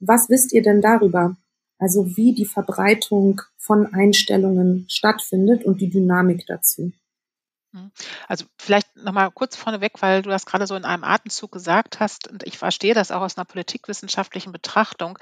[0.00, 1.36] Was wisst ihr denn darüber?
[1.78, 6.92] Also wie die Verbreitung von Einstellungen stattfindet und die Dynamik dazu?
[7.72, 7.90] Mhm.
[8.28, 12.28] Also vielleicht nochmal kurz vorneweg, weil du das gerade so in einem Atemzug gesagt hast,
[12.28, 15.18] und ich verstehe das auch aus einer politikwissenschaftlichen Betrachtung,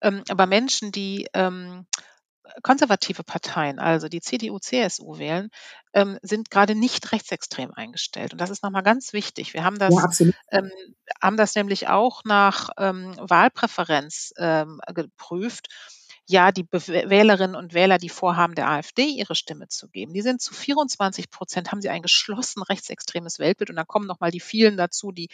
[0.00, 1.86] ähm, aber Menschen, die ähm,
[2.62, 5.50] konservative Parteien, also die CDU, CSU wählen,
[5.92, 8.32] ähm, sind gerade nicht rechtsextrem eingestellt.
[8.32, 9.52] Und das ist nochmal ganz wichtig.
[9.52, 10.70] Wir haben das, ja, ähm,
[11.20, 14.32] haben das nämlich auch nach ähm, Wahlpräferenz
[14.94, 15.68] geprüft
[16.30, 20.42] ja, die Wählerinnen und Wähler, die vorhaben, der AfD ihre Stimme zu geben, die sind
[20.42, 23.70] zu 24 Prozent, haben sie ein geschlossen rechtsextremes Weltbild.
[23.70, 25.30] Und dann kommen nochmal die vielen dazu, die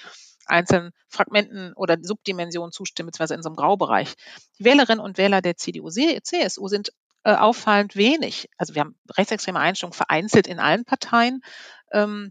[0.46, 4.14] einzelnen Fragmenten oder Subdimensionen zustimmen, beziehungsweise in so einem Graubereich.
[4.60, 6.92] Die Wählerinnen und Wähler der CDU, CSU sind
[7.24, 8.48] äh, auffallend wenig.
[8.56, 11.40] Also wir haben rechtsextreme Einstellungen vereinzelt in allen Parteien.
[11.92, 12.30] Ähm,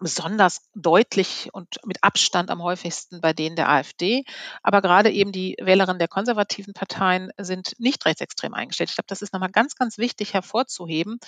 [0.00, 4.24] besonders deutlich und mit Abstand am häufigsten bei denen der AfD.
[4.62, 8.90] Aber gerade eben die Wählerinnen der konservativen Parteien sind nicht rechtsextrem eingestellt.
[8.90, 11.18] Ich glaube, das ist nochmal ganz, ganz wichtig hervorzuheben.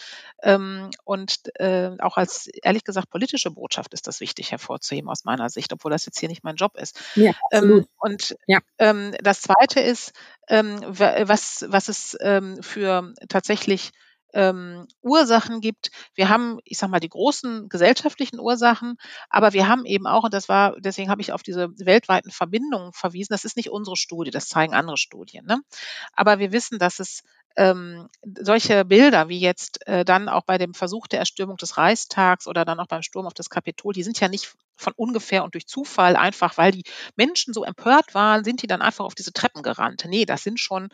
[0.43, 5.49] Ähm, und äh, auch als, ehrlich gesagt, politische Botschaft ist das wichtig hervorzuheben aus meiner
[5.49, 7.01] Sicht, obwohl das jetzt hier nicht mein Job ist.
[7.15, 7.89] Ja, ähm, absolut.
[7.99, 8.59] und ja.
[8.79, 10.13] Ähm, das Zweite ist,
[10.49, 12.17] was, was es
[12.61, 13.93] für tatsächlich
[14.33, 15.91] ähm, Ursachen gibt.
[16.15, 18.97] Wir haben, ich sag mal, die großen gesellschaftlichen Ursachen,
[19.31, 22.93] aber wir haben eben auch, und das war, deswegen habe ich auf diese weltweiten Verbindungen
[22.93, 25.47] verwiesen, das ist nicht unsere Studie, das zeigen andere Studien.
[25.47, 25.61] Ne?
[26.13, 27.23] Aber wir wissen, dass es
[27.57, 32.47] ähm, solche Bilder wie jetzt äh, dann auch bei dem Versuch der Erstürmung des Reichstags
[32.47, 35.55] oder dann auch beim Sturm auf das Kapitol, die sind ja nicht von ungefähr und
[35.55, 36.85] durch Zufall einfach, weil die
[37.17, 40.05] Menschen so empört waren, sind die dann einfach auf diese Treppen gerannt.
[40.07, 40.89] Nee, das sind schon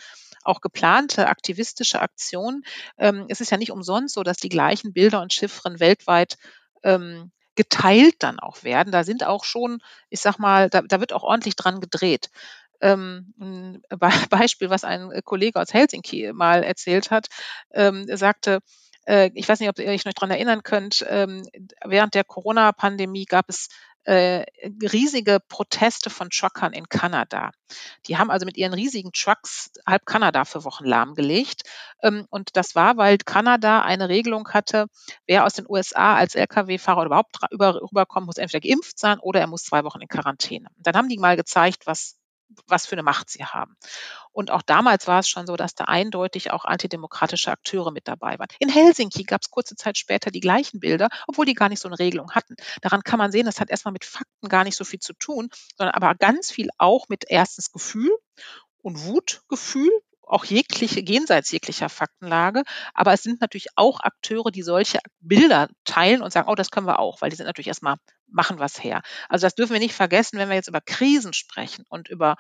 [0.45, 2.63] auch geplante aktivistische Aktionen.
[2.97, 6.37] Ähm, es ist ja nicht umsonst so, dass die gleichen Bilder und Chiffren weltweit
[6.85, 8.93] ähm, geteilt dann auch werden.
[8.93, 12.31] Da sind auch schon, ich sag mal, da, da wird auch ordentlich dran gedreht
[12.83, 13.83] ein
[14.31, 17.29] Beispiel, was ein Kollege aus Helsinki mal erzählt hat.
[17.73, 18.61] Ähm, sagte,
[19.07, 21.43] äh, ich weiß nicht, ob ihr euch noch daran erinnern könnt, ähm,
[21.85, 23.69] während der Corona-Pandemie gab es
[24.05, 24.45] äh,
[24.93, 27.53] riesige Proteste von Truckern in Kanada.
[28.07, 31.63] Die haben also mit ihren riesigen Trucks halb Kanada für Wochen lahmgelegt.
[32.03, 34.87] Ähm, und das war, weil Kanada eine Regelung hatte,
[35.27, 39.47] wer aus den USA als Lkw-Fahrer überhaupt über, rüberkommt, muss entweder geimpft sein oder er
[39.47, 40.67] muss zwei Wochen in Quarantäne.
[40.79, 42.17] Dann haben die mal gezeigt, was
[42.67, 43.77] was für eine Macht sie haben.
[44.33, 48.39] Und auch damals war es schon so, dass da eindeutig auch antidemokratische Akteure mit dabei
[48.39, 48.49] waren.
[48.59, 51.89] In Helsinki gab es kurze Zeit später die gleichen Bilder, obwohl die gar nicht so
[51.89, 52.57] eine Regelung hatten.
[52.81, 55.51] Daran kann man sehen, das hat erstmal mit Fakten gar nicht so viel zu tun,
[55.77, 58.11] sondern aber ganz viel auch mit erstens Gefühl
[58.83, 59.91] und Wutgefühl
[60.33, 62.63] auch jegliche, jenseits jeglicher Faktenlage.
[62.95, 66.87] Aber es sind natürlich auch Akteure, die solche Bilder teilen und sagen, oh, das können
[66.87, 69.03] wir auch, weil die sind natürlich erstmal, machen was her.
[69.29, 72.37] Also das dürfen wir nicht vergessen, wenn wir jetzt über Krisen sprechen und über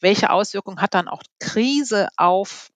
[0.00, 2.70] welche Auswirkungen hat dann auch Krise auf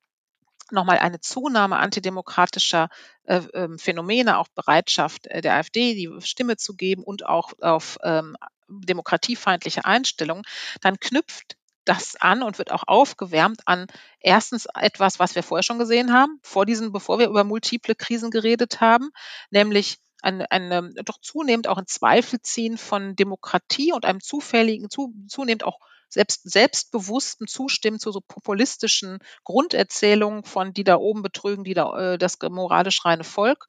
[0.70, 2.88] nochmal eine Zunahme antidemokratischer
[3.24, 7.98] äh, äh, Phänomene, auch Bereitschaft äh, der AfD, die Stimme zu geben und auch auf
[8.04, 8.36] ähm,
[8.68, 10.44] demokratiefeindliche Einstellungen,
[10.80, 11.56] dann knüpft
[11.90, 13.88] das an und wird auch aufgewärmt an
[14.20, 18.30] erstens etwas, was wir vorher schon gesehen haben, vor diesen, bevor wir über multiple Krisen
[18.30, 19.10] geredet haben,
[19.50, 25.12] nämlich eine, eine doch zunehmend auch in Zweifel ziehen von Demokratie und einem zufälligen, zu,
[25.26, 31.74] zunehmend auch selbst, selbstbewussten Zustimmen zu so populistischen Grunderzählungen von die da oben betrügen, die
[31.74, 33.66] da äh, das moralisch reine Volk.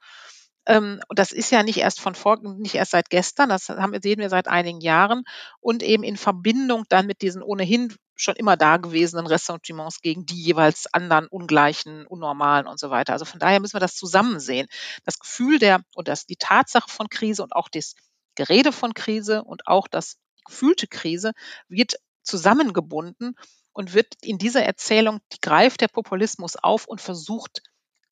[0.67, 4.19] Ähm, das ist ja nicht erst von vor, nicht erst seit gestern, das haben, sehen
[4.19, 5.23] wir seit einigen Jahren
[5.59, 10.85] und eben in Verbindung dann mit diesen ohnehin schon immer dagewesenen Ressentiments gegen die jeweils
[10.93, 13.13] anderen ungleichen, unnormalen und so weiter.
[13.13, 14.67] Also von daher müssen wir das zusammen sehen.
[15.05, 17.95] Das Gefühl der und das, die Tatsache von Krise und auch das
[18.35, 21.31] Gerede von Krise und auch das gefühlte Krise
[21.67, 23.35] wird zusammengebunden
[23.73, 27.63] und wird in dieser Erzählung, die greift der Populismus auf und versucht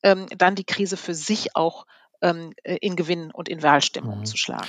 [0.03, 1.85] ähm, dann die Krise für sich auch
[2.21, 4.19] ähm, äh, in Gewinn und in Wahlstimmung mhm.
[4.19, 4.67] umzuschlagen.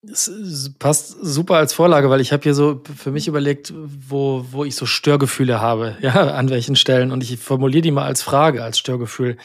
[0.00, 4.64] Es passt super als Vorlage, weil ich habe hier so für mich überlegt, wo, wo
[4.64, 7.10] ich so Störgefühle habe, ja, an welchen Stellen.
[7.10, 9.36] Und ich formuliere die mal als Frage, als Störgefühl.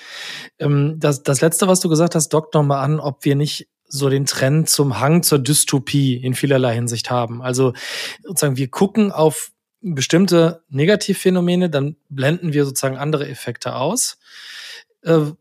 [0.59, 3.67] Ähm, das, das letzte, was du gesagt hast, dockt noch mal an, ob wir nicht
[3.87, 7.41] so den Trend zum Hang zur Dystopie in vielerlei Hinsicht haben.
[7.41, 7.73] Also
[8.23, 14.17] sozusagen, wir gucken auf bestimmte Negativphänomene, dann blenden wir sozusagen andere Effekte aus.
[15.01, 15.31] Äh,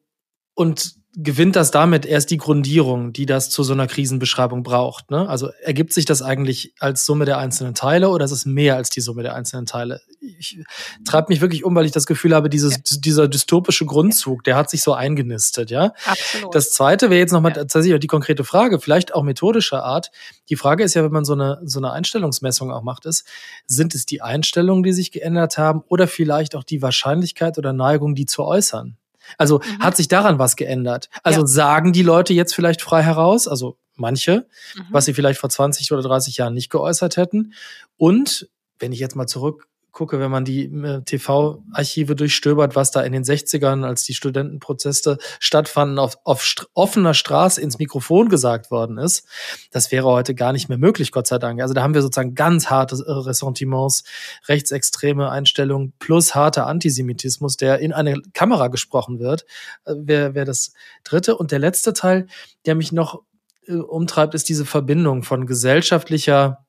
[0.54, 5.10] und gewinnt das damit erst die Grundierung, die das zu so einer Krisenbeschreibung braucht.
[5.10, 5.28] Ne?
[5.28, 8.88] Also ergibt sich das eigentlich als Summe der einzelnen Teile oder ist es mehr als
[8.88, 10.00] die Summe der einzelnen Teile?
[10.38, 10.58] Ich
[11.04, 12.98] treibe mich wirklich um, weil ich das Gefühl habe, dieses, ja.
[12.98, 15.70] dieser dystopische Grundzug, der hat sich so eingenistet.
[15.70, 15.92] Ja?
[16.06, 16.54] Absolut.
[16.54, 17.58] Das Zweite wäre jetzt nochmal ja.
[17.58, 20.10] tatsächlich die konkrete Frage, vielleicht auch methodischer Art.
[20.48, 23.26] Die Frage ist ja, wenn man so eine, so eine Einstellungsmessung auch macht, ist,
[23.66, 28.14] sind es die Einstellungen, die sich geändert haben oder vielleicht auch die Wahrscheinlichkeit oder Neigung,
[28.14, 28.96] die zu äußern?
[29.38, 29.78] Also mhm.
[29.80, 31.08] hat sich daran was geändert?
[31.22, 31.46] Also ja.
[31.46, 34.86] sagen die Leute jetzt vielleicht frei heraus, also manche, mhm.
[34.90, 37.54] was sie vielleicht vor 20 oder 30 Jahren nicht geäußert hätten.
[37.96, 43.02] Und wenn ich jetzt mal zurück gucke, wenn man die äh, TV-Archive durchstöbert, was da
[43.02, 48.70] in den 60ern, als die Studentenprozesse stattfanden, auf, auf st offener Straße ins Mikrofon gesagt
[48.70, 49.26] worden ist,
[49.70, 51.60] das wäre heute gar nicht mehr möglich, Gott sei Dank.
[51.60, 54.04] Also da haben wir sozusagen ganz harte äh, Ressentiments,
[54.48, 59.44] rechtsextreme Einstellungen plus harter Antisemitismus, der in eine Kamera gesprochen wird,
[59.84, 60.72] äh, wäre wär das
[61.04, 61.36] dritte.
[61.36, 62.26] Und der letzte Teil,
[62.64, 63.22] der mich noch
[63.66, 66.64] äh, umtreibt, ist diese Verbindung von gesellschaftlicher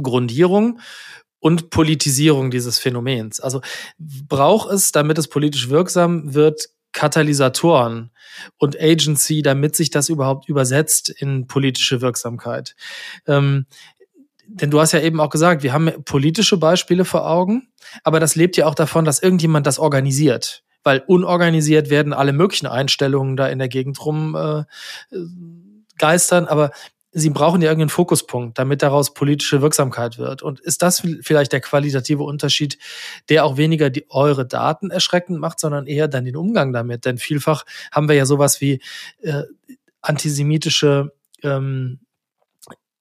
[0.00, 0.78] Grundierung
[1.42, 3.40] und Politisierung dieses Phänomens.
[3.40, 3.60] Also
[3.98, 8.12] braucht es, damit es politisch wirksam wird, Katalysatoren
[8.58, 12.76] und Agency, damit sich das überhaupt übersetzt in politische Wirksamkeit.
[13.26, 13.66] Ähm,
[14.46, 17.68] denn du hast ja eben auch gesagt, wir haben politische Beispiele vor Augen,
[18.04, 20.62] aber das lebt ja auch davon, dass irgendjemand das organisiert.
[20.84, 24.64] Weil unorganisiert werden alle möglichen Einstellungen da in der Gegend rum äh,
[25.98, 26.70] geistern, aber
[27.12, 30.42] Sie brauchen ja irgendeinen Fokuspunkt, damit daraus politische Wirksamkeit wird.
[30.42, 32.78] Und ist das vielleicht der qualitative Unterschied,
[33.28, 37.04] der auch weniger die, eure Daten erschreckend macht, sondern eher dann den Umgang damit?
[37.04, 38.80] Denn vielfach haben wir ja sowas wie
[39.20, 39.42] äh,
[40.00, 42.00] antisemitische ähm,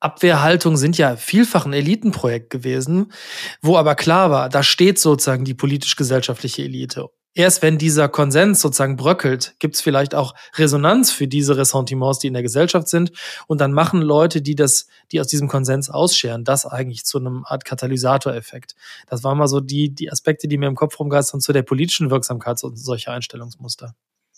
[0.02, 3.14] Abwehrhaltung sind ja vielfach ein Elitenprojekt gewesen,
[3.62, 8.96] wo aber klar war, da steht sozusagen die politisch-gesellschaftliche Elite erst wenn dieser Konsens sozusagen
[8.96, 13.12] bröckelt, gibt es vielleicht auch Resonanz für diese Ressentiments, die in der Gesellschaft sind.
[13.48, 17.46] Und dann machen Leute, die das, die aus diesem Konsens ausscheren, das eigentlich zu einem
[17.46, 18.76] Art Katalysatoreffekt.
[19.08, 22.10] Das waren mal so die, die Aspekte, die mir im Kopf rumgeistern zu der politischen
[22.10, 23.96] Wirksamkeit solcher Einstellungsmuster.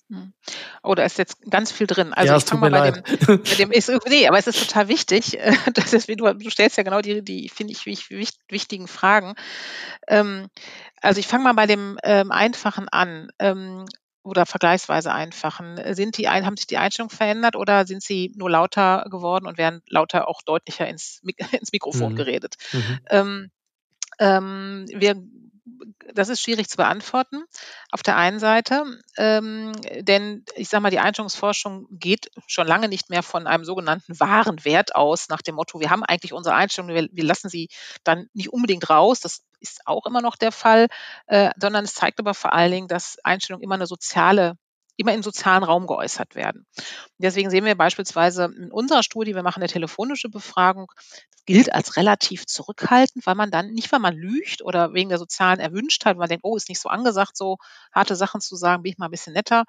[0.09, 0.33] Hm.
[0.83, 2.13] Oh, da ist jetzt ganz viel drin.
[2.13, 3.03] Also ja, ich fange mal bei dem,
[3.43, 5.37] bei dem ist, nee, aber es ist total wichtig.
[5.73, 9.35] Das ist, wie du, du stellst ja genau die, die finde ich, wichtigen Fragen.
[10.07, 10.47] Ähm,
[11.01, 13.29] also ich fange mal bei dem ähm, Einfachen an.
[13.39, 13.85] Ähm,
[14.23, 15.77] oder vergleichsweise einfachen.
[15.93, 19.81] Sind die, haben sich die Einstellungen verändert oder sind sie nur lauter geworden und werden
[19.87, 22.15] lauter auch deutlicher ins, ins Mikrofon mhm.
[22.15, 22.55] geredet?
[22.71, 22.99] Mhm.
[23.09, 23.51] Ähm,
[24.19, 25.21] ähm, wir
[26.13, 27.43] das ist schwierig zu beantworten
[27.91, 28.83] auf der einen Seite,
[29.17, 34.19] ähm, denn ich sage mal, die Einstellungsforschung geht schon lange nicht mehr von einem sogenannten
[34.19, 37.69] wahren Wert aus, nach dem Motto, wir haben eigentlich unsere Einstellung, wir, wir lassen sie
[38.03, 40.87] dann nicht unbedingt raus, das ist auch immer noch der Fall,
[41.27, 44.57] äh, sondern es zeigt aber vor allen Dingen, dass Einstellungen immer eine soziale
[44.97, 46.65] immer im sozialen Raum geäußert werden.
[47.17, 50.91] Deswegen sehen wir beispielsweise in unserer Studie, wir machen eine telefonische Befragung,
[51.31, 55.17] das gilt als relativ zurückhaltend, weil man dann nicht, weil man lügt oder wegen der
[55.17, 57.57] sozialen Erwünschtheit, weil man denkt, oh, ist nicht so angesagt, so
[57.91, 59.65] harte Sachen zu sagen, bin ich mal ein bisschen netter,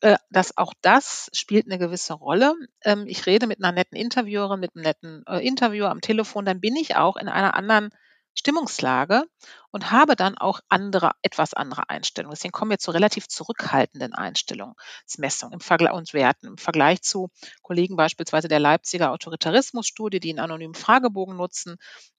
[0.00, 2.54] äh, dass auch das spielt eine gewisse Rolle.
[2.84, 6.60] Ähm, ich rede mit einer netten Interviewerin, mit einem netten äh, Interviewer am Telefon, dann
[6.60, 7.90] bin ich auch in einer anderen
[8.34, 9.24] Stimmungslage
[9.70, 12.34] und habe dann auch andere, etwas andere Einstellungen.
[12.34, 17.30] Deswegen kommen wir zu relativ zurückhaltenden Einstellungsmessungen im Vergleich und Werten im Vergleich zu
[17.62, 21.76] Kollegen beispielsweise der Leipziger Autoritarismusstudie, die einen anonymen Fragebogen nutzen.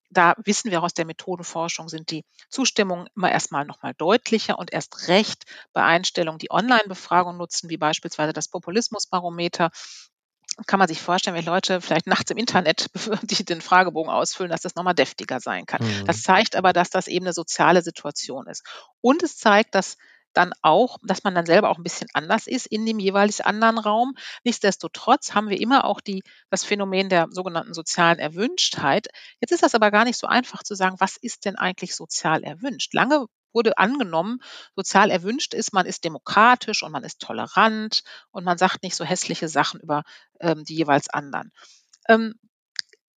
[0.09, 5.07] Da wissen wir aus der Methodenforschung, sind die Zustimmungen immer erstmal nochmal deutlicher und erst
[5.07, 9.71] recht bei Einstellungen, die Online-Befragung nutzen, wie beispielsweise das Populismusbarometer,
[10.67, 12.87] kann man sich vorstellen, wenn Leute vielleicht nachts im Internet
[13.23, 15.83] die den Fragebogen ausfüllen, dass das nochmal deftiger sein kann.
[15.83, 16.05] Mhm.
[16.05, 18.63] Das zeigt aber, dass das eben eine soziale Situation ist.
[19.01, 19.97] Und es zeigt, dass
[20.35, 23.77] dann auch, dass man dann selber auch ein bisschen anders ist in dem jeweils anderen
[23.77, 24.15] Raum.
[24.43, 29.07] Nichtsdestotrotz haben wir immer auch die, das Phänomen der sogenannten sozialen Erwünschtheit.
[29.39, 32.43] Jetzt ist das aber gar nicht so einfach zu sagen, was ist denn eigentlich sozial
[32.43, 32.93] erwünscht?
[32.93, 34.39] Lange wurde angenommen,
[34.75, 39.05] sozial erwünscht ist, man ist demokratisch und man ist tolerant und man sagt nicht so
[39.05, 40.03] hässliche Sachen über
[40.39, 41.51] ähm, die jeweils anderen.
[42.07, 42.35] Ähm,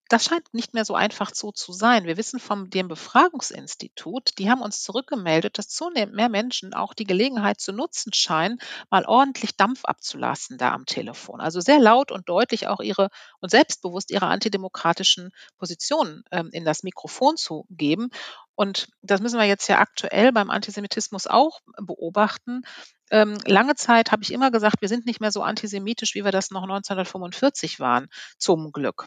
[0.10, 2.06] das scheint nicht mehr so einfach so zu sein.
[2.06, 7.04] Wir wissen vom dem Befragungsinstitut, die haben uns zurückgemeldet, dass zunehmend mehr Menschen auch die
[7.04, 11.42] Gelegenheit zu nutzen scheinen, mal ordentlich Dampf abzulassen da am Telefon.
[11.42, 13.10] Also sehr laut und deutlich auch ihre
[13.42, 18.10] und selbstbewusst ihre antidemokratischen Positionen ähm, in das Mikrofon zu geben.
[18.58, 22.64] Und das müssen wir jetzt ja aktuell beim Antisemitismus auch beobachten.
[23.12, 26.32] Ähm, lange Zeit habe ich immer gesagt, wir sind nicht mehr so antisemitisch, wie wir
[26.32, 28.08] das noch 1945 waren,
[28.40, 29.06] zum Glück.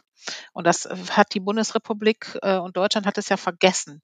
[0.53, 4.01] Und das hat die Bundesrepublik äh, und Deutschland hat es ja vergessen,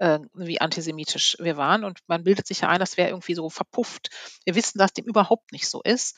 [0.00, 1.84] äh, wie antisemitisch wir waren.
[1.84, 4.10] Und man bildet sich ja ein, das wäre irgendwie so verpufft.
[4.44, 6.14] Wir wissen, dass dem überhaupt nicht so ist.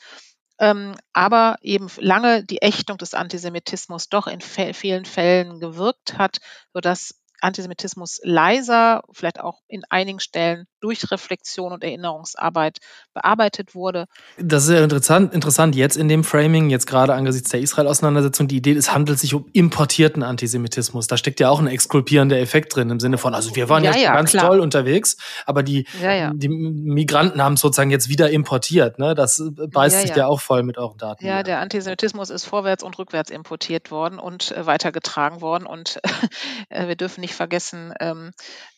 [0.59, 6.39] Ähm, aber eben lange die Ächtung des Antisemitismus doch in vielen Fällen gewirkt hat,
[6.73, 12.79] sodass Antisemitismus leiser, vielleicht auch in einigen Stellen durch Reflexion und Erinnerungsarbeit
[13.13, 14.05] bearbeitet wurde.
[14.37, 18.57] Das ist ja interessant, interessant jetzt in dem Framing, jetzt gerade angesichts der Israel-Auseinandersetzung, die
[18.57, 21.07] Idee, es handelt sich um importierten Antisemitismus.
[21.07, 23.95] Da steckt ja auch ein exkulpierender Effekt drin, im Sinne von, also wir waren ja,
[23.95, 24.47] ja ganz klar.
[24.47, 28.99] toll unterwegs, aber die, ja, die Migranten haben sozusagen jetzt wieder importiert.
[28.99, 29.15] Ne?
[29.15, 31.25] Das beißt sich ja auch voll mit euren Daten.
[31.25, 35.99] Ja, der Antisemitismus ist vorwärts und rückwärts importiert worden und äh, weitergetragen worden und
[36.69, 38.31] äh, wir dürfen nicht nicht vergessen, ähm,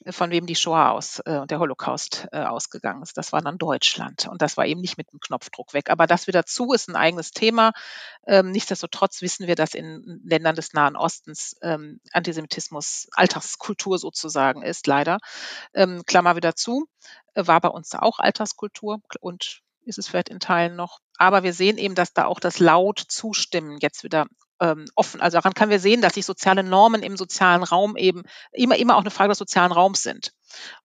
[0.09, 3.17] von wem die Shoah aus äh, und der Holocaust äh, ausgegangen ist.
[3.17, 4.27] Das war dann Deutschland.
[4.27, 5.89] Und das war eben nicht mit einem Knopfdruck weg.
[5.89, 7.73] Aber das wieder zu ist ein eigenes Thema.
[8.25, 14.87] Ähm, nichtsdestotrotz wissen wir, dass in Ländern des Nahen Ostens ähm, Antisemitismus Alltagskultur sozusagen ist,
[14.87, 15.17] leider.
[16.05, 16.87] Klammer wieder zu,
[17.33, 20.99] äh, war bei uns da auch Alltagskultur und ist es vielleicht in Teilen noch.
[21.17, 24.25] Aber wir sehen eben, dass da auch das laut Zustimmen jetzt wieder
[24.59, 25.21] ähm, offen.
[25.21, 28.95] Also daran können wir sehen, dass sich soziale Normen im sozialen Raum eben immer, immer
[28.95, 30.31] auch eine Frage des sozialen Raums sind.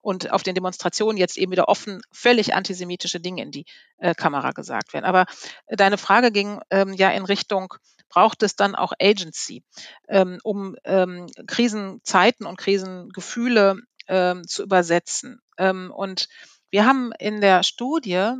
[0.01, 3.65] Und auf den Demonstrationen jetzt eben wieder offen völlig antisemitische Dinge in die
[3.97, 5.05] äh, Kamera gesagt werden.
[5.05, 5.25] Aber
[5.67, 7.73] deine Frage ging ähm, ja in Richtung,
[8.09, 9.63] braucht es dann auch Agency,
[10.09, 15.39] ähm, um ähm, Krisenzeiten und Krisengefühle ähm, zu übersetzen.
[15.57, 16.27] Ähm, und
[16.69, 18.33] wir haben in der Studie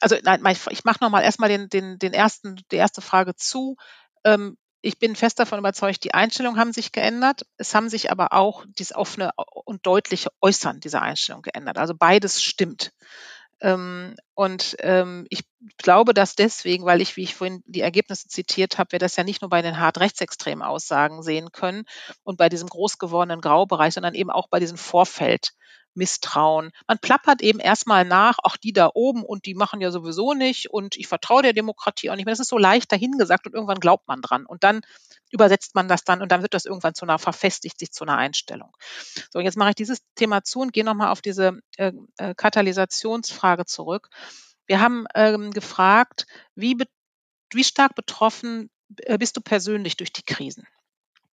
[0.00, 3.76] also nein, ich mache nochmal erstmal den, den, den ersten, die erste Frage zu.
[4.22, 7.46] Ähm, ich bin fest davon überzeugt, die Einstellungen haben sich geändert.
[7.56, 9.30] Es haben sich aber auch dieses offene
[9.64, 11.78] und deutliche Äußern dieser Einstellung geändert.
[11.78, 12.92] Also beides stimmt.
[13.62, 15.44] Ähm, und ähm, ich
[15.78, 19.24] glaube, dass deswegen, weil ich, wie ich vorhin die Ergebnisse zitiert habe, wir das ja
[19.24, 21.84] nicht nur bei den hart rechtsextremen Aussagen sehen können
[22.22, 25.54] und bei diesem groß gewordenen Graubereich, sondern eben auch bei diesem Vorfeld
[25.94, 26.72] Misstrauen.
[26.86, 30.70] Man plappert eben erstmal nach, auch die da oben und die machen ja sowieso nicht
[30.70, 32.32] und ich vertraue der Demokratie auch nicht mehr.
[32.32, 34.82] Das ist so leicht dahingesagt und irgendwann glaubt man dran und dann
[35.30, 38.16] übersetzt man das dann und dann wird das irgendwann zu einer, verfestigt sich zu einer
[38.16, 38.76] Einstellung.
[39.30, 43.64] So, jetzt mache ich dieses Thema zu und gehe nochmal auf diese äh, äh, Katalysationsfrage
[43.66, 44.10] zurück.
[44.66, 46.76] Wir haben ähm, gefragt, wie,
[47.52, 50.66] wie stark betroffen äh, bist du persönlich durch die Krisen?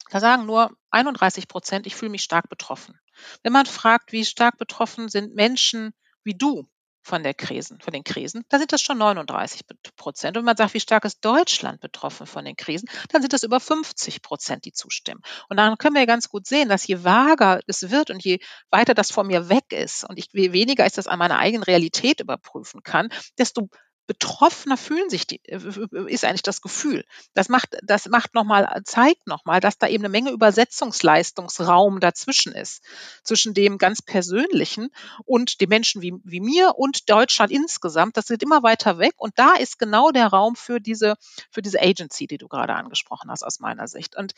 [0.10, 3.00] Da sagen nur 31 Prozent, ich fühle mich stark betroffen.
[3.44, 5.94] Wenn man fragt, wie stark betroffen sind Menschen
[6.24, 6.68] wie du
[7.02, 9.62] von der Krisen, von den Krisen, dann sind das schon 39
[9.96, 10.36] Prozent.
[10.36, 13.44] Und wenn man sagt, wie stark ist Deutschland betroffen von den Krisen, dann sind das
[13.44, 15.22] über 50 Prozent, die zustimmen.
[15.48, 18.40] Und dann können wir ganz gut sehen, dass je vager es wird und je
[18.70, 21.64] weiter das von mir weg ist und ich, je weniger ich das an meiner eigenen
[21.64, 23.70] Realität überprüfen kann, desto
[24.10, 25.60] betroffener fühlen sich die, äh,
[26.08, 27.06] ist eigentlich das Gefühl.
[27.36, 32.84] Das macht, das macht nochmal, zeigt nochmal, dass da eben eine Menge Übersetzungsleistungsraum dazwischen ist.
[33.24, 34.90] Zwischen dem ganz Persönlichen
[35.26, 38.18] und den Menschen wie, wie mir und Deutschland insgesamt.
[38.18, 39.14] Das geht immer weiter weg.
[39.18, 41.16] Und da ist genau der Raum für diese,
[41.52, 44.18] für diese Agency, die du gerade angesprochen hast, aus meiner Sicht.
[44.18, 44.34] Und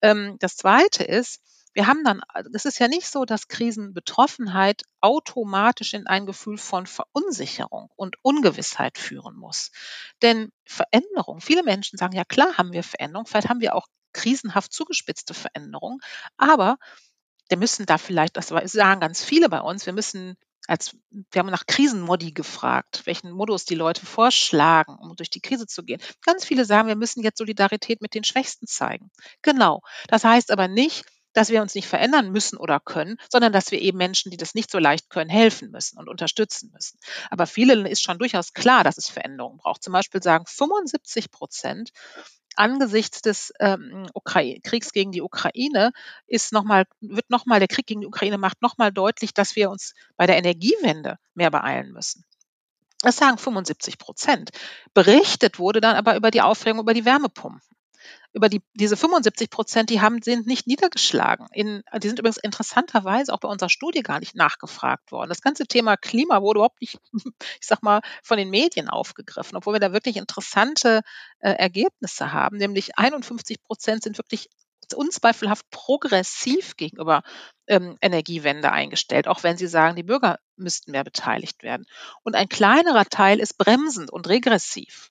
[0.00, 1.40] ähm, das zweite ist,
[1.74, 6.58] wir haben dann, also es ist ja nicht so, dass Krisenbetroffenheit automatisch in ein Gefühl
[6.58, 9.70] von Verunsicherung und Ungewissheit führen muss.
[10.22, 14.72] Denn Veränderung, viele Menschen sagen, ja klar haben wir Veränderung, vielleicht haben wir auch krisenhaft
[14.72, 16.00] zugespitzte Veränderungen,
[16.36, 16.78] aber
[17.48, 21.50] wir müssen da vielleicht, das sagen ganz viele bei uns, wir müssen als, wir haben
[21.50, 26.00] nach Krisenmodi gefragt, welchen Modus die Leute vorschlagen, um durch die Krise zu gehen.
[26.22, 29.10] Ganz viele sagen, wir müssen jetzt Solidarität mit den Schwächsten zeigen.
[29.40, 29.80] Genau.
[30.08, 33.80] Das heißt aber nicht, dass wir uns nicht verändern müssen oder können, sondern dass wir
[33.80, 36.98] eben Menschen, die das nicht so leicht können, helfen müssen und unterstützen müssen.
[37.30, 39.82] Aber vielen ist schon durchaus klar, dass es Veränderungen braucht.
[39.82, 41.90] Zum Beispiel sagen 75 Prozent,
[42.56, 45.92] angesichts des ähm, Kriegs gegen die Ukraine
[46.26, 49.70] ist noch mal, wird nochmal, der Krieg gegen die Ukraine macht nochmal deutlich, dass wir
[49.70, 52.24] uns bei der Energiewende mehr beeilen müssen.
[53.00, 54.50] Das sagen 75 Prozent.
[54.92, 57.60] Berichtet wurde dann aber über die Aufregung über die Wärmepumpen
[58.38, 61.48] über die, diese 75 Prozent, die haben, sind nicht niedergeschlagen.
[61.52, 65.28] In, die sind übrigens interessanterweise auch bei unserer Studie gar nicht nachgefragt worden.
[65.28, 67.00] Das ganze Thema Klima wurde überhaupt nicht,
[67.60, 71.02] ich sag mal, von den Medien aufgegriffen, obwohl wir da wirklich interessante
[71.40, 72.58] äh, Ergebnisse haben.
[72.58, 74.48] Nämlich 51 Prozent sind wirklich
[74.94, 77.22] unzweifelhaft progressiv gegenüber
[77.66, 81.86] ähm, Energiewende eingestellt, auch wenn sie sagen, die Bürger müssten mehr beteiligt werden.
[82.22, 85.10] Und ein kleinerer Teil ist bremsend und regressiv.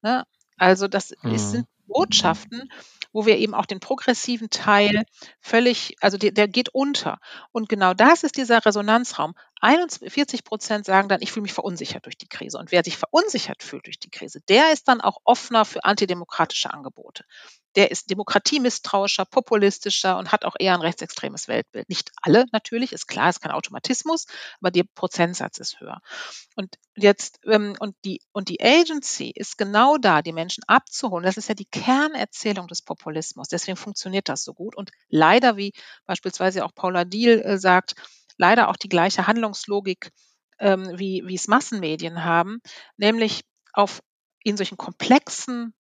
[0.00, 0.24] Ne?
[0.62, 1.34] Also das mhm.
[1.34, 2.70] ist, sind Botschaften,
[3.12, 5.02] wo wir eben auch den progressiven Teil
[5.40, 7.18] völlig, also der, der geht unter.
[7.50, 9.34] Und genau das ist dieser Resonanzraum.
[9.60, 12.58] 41 Prozent sagen dann, ich fühle mich verunsichert durch die Krise.
[12.58, 16.72] Und wer sich verunsichert fühlt durch die Krise, der ist dann auch offener für antidemokratische
[16.72, 17.24] Angebote
[17.76, 21.88] der ist demokratiemisstrauischer, populistischer und hat auch eher ein rechtsextremes Weltbild.
[21.88, 24.26] Nicht alle natürlich, ist klar, ist kein Automatismus,
[24.60, 26.00] aber der Prozentsatz ist höher.
[26.56, 31.24] Und jetzt, ähm, und die, und die Agency ist genau da, die Menschen abzuholen.
[31.24, 33.48] Das ist ja die Kernerzählung des Populismus.
[33.48, 34.76] Deswegen funktioniert das so gut.
[34.76, 35.72] Und leider, wie
[36.04, 37.94] beispielsweise auch Paula Diehl äh, sagt,
[38.36, 40.10] leider auch die gleiche Handlungslogik,
[40.58, 42.60] ähm, wie, wie es Massenmedien haben,
[42.96, 43.42] nämlich
[43.72, 44.02] auf
[44.44, 45.74] in solchen komplexen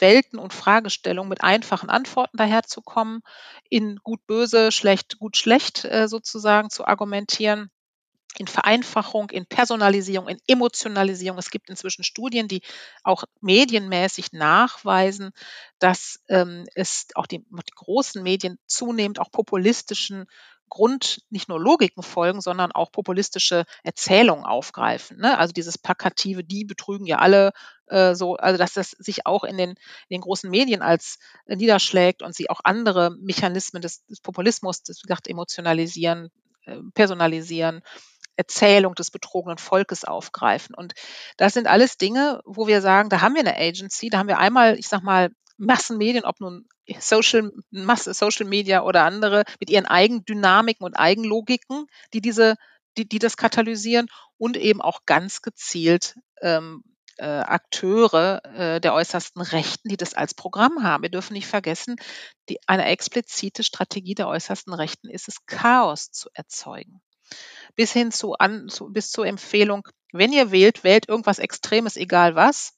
[0.00, 3.22] Welten und Fragestellungen mit einfachen Antworten daherzukommen,
[3.68, 7.70] in gut böse, schlecht gut schlecht äh, sozusagen zu argumentieren
[8.36, 11.38] in Vereinfachung, in Personalisierung, in Emotionalisierung.
[11.38, 12.62] Es gibt inzwischen Studien, die
[13.02, 15.30] auch medienmäßig nachweisen,
[15.78, 20.26] dass ähm, es auch die, die großen Medien zunehmend auch populistischen
[20.68, 25.18] Grund nicht nur Logiken folgen, sondern auch populistische Erzählungen aufgreifen.
[25.18, 25.38] Ne?
[25.38, 27.52] Also dieses plakative, die betrügen ja alle
[27.86, 29.76] äh, so, also dass das sich auch in den, in
[30.10, 34.98] den großen Medien als äh, niederschlägt und sie auch andere Mechanismen des, des Populismus, das
[34.98, 36.30] wie gesagt, emotionalisieren,
[36.66, 37.82] äh, personalisieren,
[38.36, 40.74] Erzählung des betrogenen Volkes aufgreifen.
[40.74, 40.94] Und
[41.36, 44.38] das sind alles Dinge, wo wir sagen, da haben wir eine Agency, da haben wir
[44.38, 46.66] einmal, ich sag mal, Massenmedien, ob nun
[46.98, 52.56] Social, Masse, Social Media oder andere, mit ihren Eigendynamiken und Eigenlogiken, die diese,
[52.96, 56.82] die, die das katalysieren und eben auch ganz gezielt ähm,
[57.18, 61.02] äh, Akteure äh, der äußersten Rechten, die das als Programm haben.
[61.02, 61.96] Wir dürfen nicht vergessen,
[62.48, 67.02] die, eine explizite Strategie der äußersten Rechten ist es, Chaos zu erzeugen.
[67.74, 72.34] Bis hin zu, an, zu, bis zur Empfehlung, wenn ihr wählt, wählt irgendwas Extremes, egal
[72.34, 72.74] was.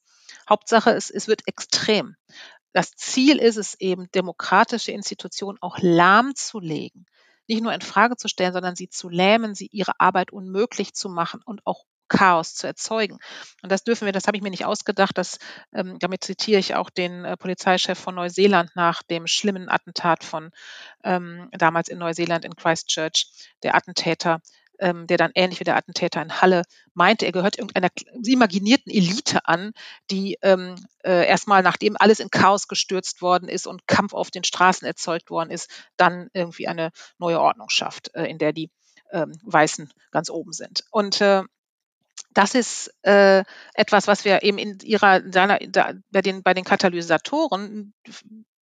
[0.49, 2.15] Hauptsache, es, es wird extrem
[2.73, 7.05] das Ziel ist es eben, demokratische Institutionen auch lahmzulegen.
[7.47, 11.09] Nicht nur in Frage zu stellen, sondern sie zu lähmen, sie ihre Arbeit unmöglich zu
[11.09, 13.19] machen und auch Chaos zu erzeugen.
[13.63, 15.39] Und das dürfen wir, das habe ich mir nicht ausgedacht, das,
[15.73, 20.51] ähm, damit zitiere ich auch den äh, Polizeichef von Neuseeland nach dem schlimmen Attentat von
[21.05, 23.27] ähm, damals in Neuseeland in Christchurch.
[23.63, 24.41] Der Attentäter
[24.81, 26.63] ähm, der dann ähnlich wie der Attentäter in Halle
[26.93, 27.89] meinte, er gehört irgendeiner
[28.25, 29.71] imaginierten Elite an,
[30.09, 34.43] die ähm, äh, erstmal, nachdem alles in Chaos gestürzt worden ist und Kampf auf den
[34.43, 38.69] Straßen erzeugt worden ist, dann irgendwie eine neue Ordnung schafft, äh, in der die
[39.11, 40.83] ähm, Weißen ganz oben sind.
[40.91, 41.43] Und äh,
[42.33, 46.63] das ist äh, etwas, was wir eben in ihrer, seiner, da, bei, den, bei den
[46.63, 47.93] Katalysatoren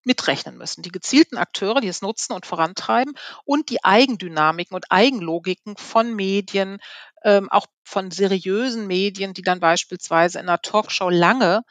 [0.04, 0.82] mitrechnen müssen.
[0.82, 3.14] Die gezielten Akteure, die es nutzen und vorantreiben
[3.46, 6.80] und die Eigendynamiken und Eigenlogiken von Medien,
[7.24, 11.62] ähm, auch von seriösen Medien, die dann beispielsweise in einer Talkshow lange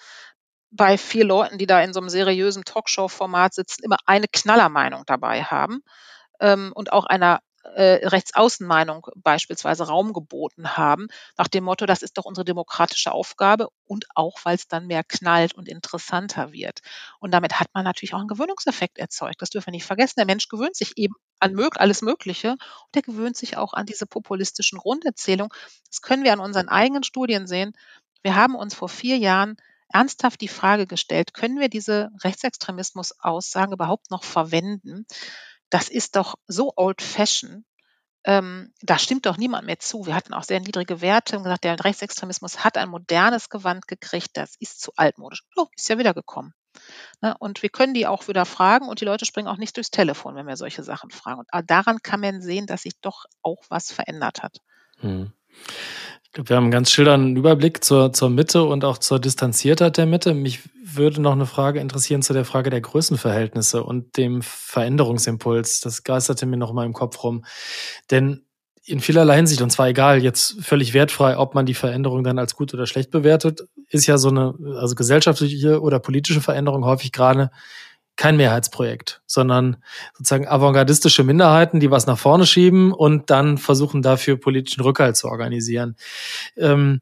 [0.71, 5.43] bei vier Leuten, die da in so einem seriösen Talkshow-Format sitzen, immer eine Knallermeinung dabei
[5.43, 5.81] haben
[6.41, 7.41] ähm, und auch einer
[7.75, 13.69] äh, Rechtsaußenmeinung beispielsweise Raum geboten haben, nach dem Motto, das ist doch unsere demokratische Aufgabe
[13.85, 16.81] und auch, weil es dann mehr knallt und interessanter wird.
[17.21, 19.41] Und damit hat man natürlich auch einen Gewöhnungseffekt erzeugt.
[19.43, 20.15] Das dürfen wir nicht vergessen.
[20.17, 23.87] Der Mensch gewöhnt sich eben an mög alles Mögliche und der gewöhnt sich auch an
[23.87, 25.53] diese populistischen Grunderzählungen.
[25.89, 27.73] Das können wir an unseren eigenen Studien sehen.
[28.23, 29.57] Wir haben uns vor vier Jahren
[29.89, 35.07] ernsthaft die Frage gestellt, können wir diese Rechtsextremismus-Aussagen überhaupt noch verwenden?
[35.71, 37.65] Das ist doch so old-fashioned.
[38.25, 40.07] Ähm, da stimmt doch niemand mehr zu.
[40.07, 44.31] Wir hatten auch sehr niedrige Werte und gesagt, der Rechtsextremismus hat ein modernes Gewand gekriegt,
[44.35, 45.45] das ist zu altmodisch.
[45.57, 46.53] Oh, ist ja wieder gekommen.
[47.21, 47.35] Ne?
[47.39, 50.35] Und wir können die auch wieder fragen und die Leute springen auch nicht durchs Telefon,
[50.35, 51.41] wenn wir solche Sachen fragen.
[51.41, 54.59] Und daran kann man sehen, dass sich doch auch was verändert hat.
[54.99, 55.33] Hm.
[56.29, 59.97] Ich glaube, wir haben einen ganz schildernden Überblick zur, zur Mitte und auch zur Distanziertheit
[59.97, 60.35] der Mitte.
[60.35, 65.81] Mich würde noch eine Frage interessieren zu der Frage der Größenverhältnisse und dem Veränderungsimpuls.
[65.81, 67.47] Das geisterte mir noch mal im Kopf rum.
[68.11, 68.45] Denn
[68.85, 72.55] in vielerlei Hinsicht, und zwar egal, jetzt völlig wertfrei, ob man die Veränderung dann als
[72.55, 77.51] gut oder schlecht bewertet, ist ja so eine, also gesellschaftliche oder politische Veränderung häufig gerade
[78.19, 79.79] kein Mehrheitsprojekt, sondern
[80.13, 85.29] sozusagen avantgardistische Minderheiten, die was nach vorne schieben und dann versuchen dafür politischen Rückhalt zu
[85.29, 85.97] organisieren.
[86.57, 87.01] Ähm,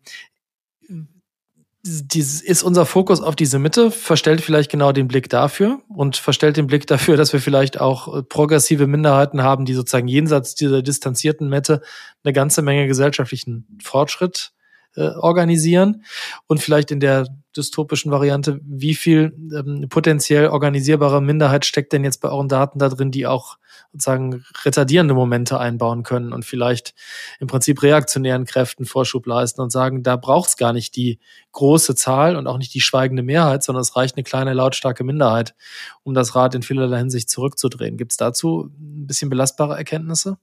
[1.82, 6.56] dieses ist unser Fokus auf diese Mitte, verstellt vielleicht genau den Blick dafür und verstellt
[6.56, 10.82] den Blick dafür, dass wir vielleicht auch äh, progressive Minderheiten haben, die sozusagen jenseits dieser
[10.82, 11.80] distanzierten Mitte
[12.24, 14.52] eine ganze Menge gesellschaftlichen Fortschritt
[14.96, 16.04] äh, organisieren
[16.46, 17.26] und vielleicht in der
[17.56, 22.88] dystopischen Variante, wie viel ähm, potenziell organisierbare Minderheit steckt denn jetzt bei euren Daten da
[22.88, 23.56] drin, die auch
[23.92, 26.94] sozusagen retardierende Momente einbauen können und vielleicht
[27.40, 31.18] im Prinzip reaktionären Kräften Vorschub leisten und sagen, da braucht es gar nicht die
[31.52, 35.54] große Zahl und auch nicht die schweigende Mehrheit, sondern es reicht eine kleine lautstarke Minderheit,
[36.02, 37.96] um das Rad in vielerlei Hinsicht zurückzudrehen.
[37.96, 40.38] Gibt es dazu ein bisschen belastbare Erkenntnisse?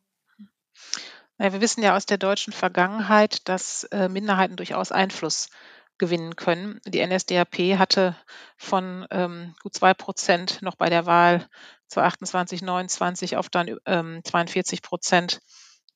[1.37, 5.49] Wir wissen ja aus der deutschen Vergangenheit, dass äh, Minderheiten durchaus Einfluss
[5.97, 6.79] gewinnen können.
[6.85, 8.15] Die NSDAP hatte
[8.57, 11.47] von ähm, gut zwei Prozent noch bei der Wahl
[11.87, 15.39] 2028, 29 auf dann ähm, 42 Prozent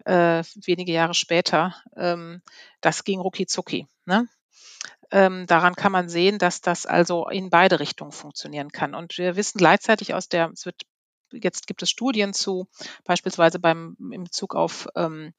[0.06, 1.76] äh, wenige Jahre später.
[1.96, 2.42] Ähm,
[2.82, 3.88] das ging rucki zucki.
[4.06, 4.28] Ne?
[5.12, 8.94] Ähm, daran kann man sehen, dass das also in beide Richtungen funktionieren kann.
[8.94, 10.84] Und wir wissen gleichzeitig aus der, es wird
[11.32, 12.68] Jetzt gibt es Studien zu,
[13.04, 15.34] beispielsweise beim in Bezug auf ähm,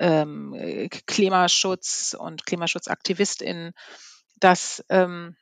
[0.00, 3.72] ähm, Klimaschutz und KlimaschutzaktivistInnen,
[4.36, 5.36] dass ähm,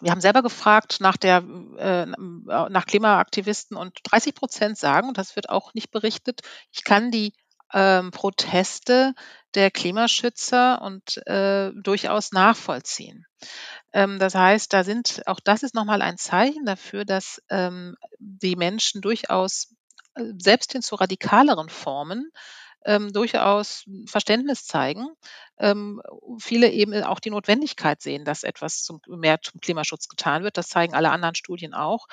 [0.00, 1.38] wir haben selber gefragt nach der
[1.78, 7.10] äh, nach Klimaaktivisten und 30 Prozent sagen, und das wird auch nicht berichtet, ich kann
[7.10, 7.32] die
[7.72, 9.14] ähm, Proteste
[9.54, 13.26] der Klimaschützer und äh, durchaus nachvollziehen.
[13.92, 18.56] Ähm, das heißt, da sind auch das ist nochmal ein Zeichen dafür, dass ähm, die
[18.56, 19.74] Menschen durchaus
[20.14, 22.30] äh, selbst hin zu radikaleren Formen
[22.84, 25.08] ähm, durchaus Verständnis zeigen.
[25.58, 26.00] Ähm,
[26.38, 30.56] viele eben auch die Notwendigkeit sehen, dass etwas zum, mehr zum Klimaschutz getan wird.
[30.56, 32.06] Das zeigen alle anderen Studien auch.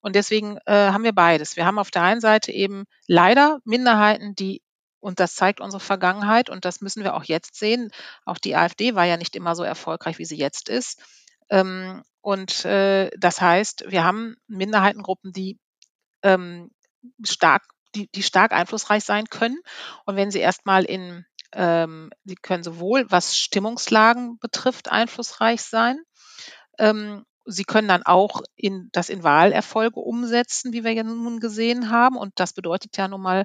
[0.00, 1.56] Und deswegen äh, haben wir beides.
[1.56, 4.62] Wir haben auf der einen Seite eben leider Minderheiten, die
[5.04, 7.90] und das zeigt unsere Vergangenheit und das müssen wir auch jetzt sehen.
[8.24, 11.02] Auch die AfD war ja nicht immer so erfolgreich, wie sie jetzt ist.
[11.50, 15.58] Ähm, und äh, das heißt, wir haben Minderheitengruppen, die
[16.22, 16.70] ähm,
[17.22, 19.58] stark, die, die stark einflussreich sein können.
[20.06, 26.00] Und wenn sie erstmal in, ähm, sie können sowohl was Stimmungslagen betrifft einflussreich sein,
[27.46, 32.16] Sie können dann auch in, das in Wahlerfolge umsetzen, wie wir ja nun gesehen haben.
[32.16, 33.44] Und das bedeutet ja nun mal,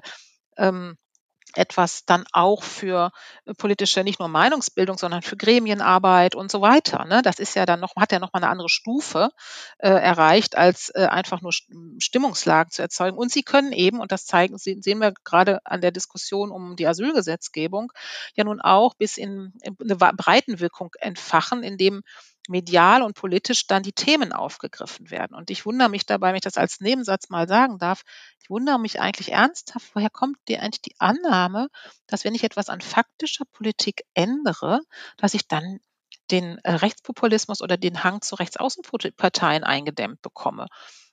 [1.54, 3.10] etwas dann auch für
[3.44, 7.04] äh, politische, nicht nur Meinungsbildung, sondern für Gremienarbeit und so weiter.
[7.04, 7.22] Ne?
[7.22, 9.30] Das ist ja dann noch, hat ja noch mal eine andere Stufe
[9.78, 13.16] äh, erreicht, als äh, einfach nur Stimmungslagen zu erzeugen.
[13.16, 16.86] Und sie können eben, und das zeigen, sehen wir gerade an der Diskussion um die
[16.86, 17.92] Asylgesetzgebung,
[18.34, 22.02] ja nun auch bis in, in eine Breitenwirkung entfachen, indem
[22.50, 25.34] medial und politisch dann die Themen aufgegriffen werden.
[25.34, 28.02] Und ich wundere mich dabei, wenn ich das als Nebensatz mal sagen darf,
[28.42, 31.68] ich wundere mich eigentlich ernsthaft, woher kommt dir eigentlich die Annahme,
[32.06, 34.80] dass wenn ich etwas an faktischer Politik ändere,
[35.16, 35.78] dass ich dann
[36.30, 40.66] den äh, Rechtspopulismus oder den Hang zu Rechtsaußenparteien eingedämmt bekomme.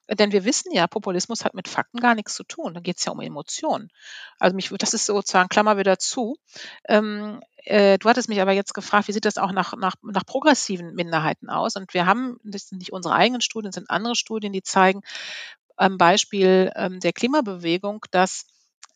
[0.09, 2.73] Denn wir wissen ja, Populismus hat mit Fakten gar nichts zu tun.
[2.73, 3.89] Da geht es ja um Emotionen.
[4.39, 6.37] Also mich, das ist sozusagen Klammer wieder zu.
[6.87, 10.25] Ähm, äh, du hattest mich aber jetzt gefragt, wie sieht das auch nach, nach, nach
[10.25, 11.75] progressiven Minderheiten aus?
[11.75, 15.01] Und wir haben, das sind nicht unsere eigenen Studien, das sind andere Studien, die zeigen
[15.75, 18.45] am Beispiel ähm, der Klimabewegung, dass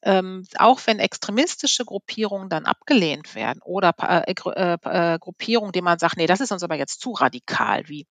[0.04, 6.00] ähm, auch wenn extremistische Gruppierungen dann abgelehnt werden oder äh, äh, äh, Gruppierungen, die man
[6.00, 8.08] sagt, nee, das ist uns aber jetzt zu radikal, wie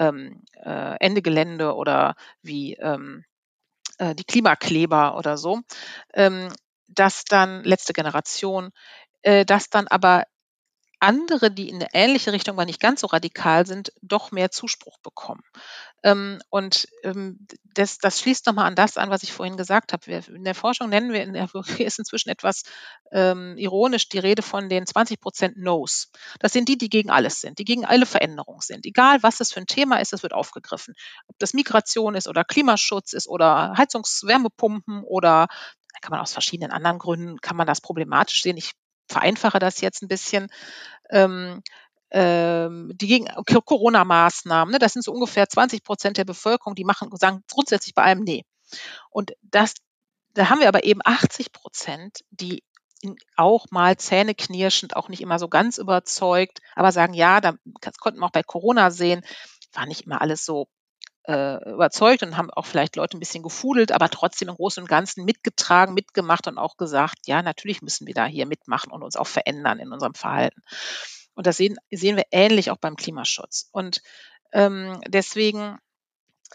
[0.00, 3.24] ähm, äh, Ende Gelände oder wie ähm,
[3.98, 5.60] äh, die Klimakleber oder so,
[6.14, 6.48] ähm,
[6.88, 8.70] dass dann letzte Generation,
[9.22, 10.24] äh, dass dann aber
[11.00, 14.98] andere, die in eine ähnliche Richtung, aber nicht ganz so radikal sind, doch mehr Zuspruch
[14.98, 15.42] bekommen.
[16.02, 20.12] Ähm, und ähm, das, das schließt nochmal an das an, was ich vorhin gesagt habe.
[20.12, 21.48] In der Forschung nennen wir, in der,
[21.78, 22.62] ist inzwischen etwas
[23.12, 26.10] ähm, ironisch die Rede von den 20 Prozent No's.
[26.38, 28.86] Das sind die, die gegen alles sind, die gegen alle Veränderungen sind.
[28.86, 30.94] Egal, was es für ein Thema ist, es wird aufgegriffen.
[31.28, 35.48] Ob das Migration ist oder Klimaschutz ist oder Heizungswärmepumpen oder
[36.00, 38.56] kann man aus verschiedenen anderen Gründen, kann man das problematisch sehen.
[38.56, 38.72] Ich
[39.10, 40.48] vereinfache das jetzt ein bisschen,
[41.10, 41.62] ähm,
[42.10, 47.10] ähm, die gegen Corona-Maßnahmen, ne, das sind so ungefähr 20 Prozent der Bevölkerung, die machen,
[47.16, 48.44] sagen grundsätzlich bei allem Nee.
[49.10, 49.74] Und das,
[50.34, 52.62] da haben wir aber eben 80 Prozent, die
[53.36, 57.54] auch mal zähneknirschend, auch nicht immer so ganz überzeugt, aber sagen, ja, da,
[57.98, 59.22] konnten wir auch bei Corona sehen,
[59.72, 60.68] war nicht immer alles so
[61.24, 64.88] äh, überzeugt und haben auch vielleicht Leute ein bisschen gefudelt, aber trotzdem im Großen und
[64.88, 69.16] Ganzen mitgetragen, mitgemacht und auch gesagt, ja, natürlich müssen wir da hier mitmachen und uns
[69.16, 70.62] auch verändern in unserem Verhalten.
[71.34, 73.68] Und das sehen, sehen wir ähnlich auch beim Klimaschutz.
[73.72, 74.02] Und
[74.52, 75.78] ähm, deswegen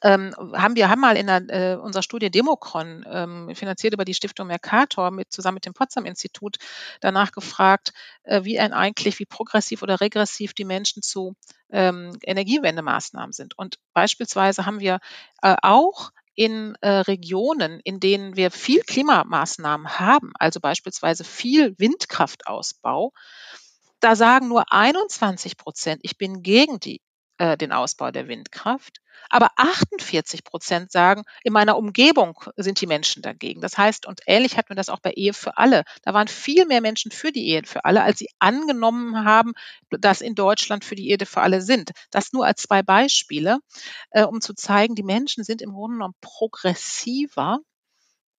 [0.03, 4.13] ähm, haben wir haben mal in der, äh, unserer Studie Democron, ähm, finanziert über die
[4.13, 6.57] Stiftung Mercator, mit, zusammen mit dem Potsdam-Institut,
[7.01, 7.93] danach gefragt,
[8.23, 11.35] äh, wie eigentlich, wie progressiv oder regressiv die Menschen zu
[11.71, 13.57] ähm, Energiewendemaßnahmen sind.
[13.57, 14.99] Und beispielsweise haben wir
[15.41, 23.13] äh, auch in äh, Regionen, in denen wir viel Klimamaßnahmen haben, also beispielsweise viel Windkraftausbau,
[24.01, 27.01] da sagen nur 21 Prozent, ich bin gegen die
[27.37, 29.01] äh, den Ausbau der Windkraft.
[29.29, 33.61] Aber 48 Prozent sagen, in meiner Umgebung sind die Menschen dagegen.
[33.61, 35.83] Das heißt, und ähnlich hatten wir das auch bei Ehe für alle.
[36.03, 39.53] Da waren viel mehr Menschen für die Ehe für alle, als sie angenommen haben,
[39.89, 41.91] dass in Deutschland für die Ehe für alle sind.
[42.11, 43.59] Das nur als zwei Beispiele,
[44.11, 47.59] äh, um zu zeigen, die Menschen sind im Grunde genommen progressiver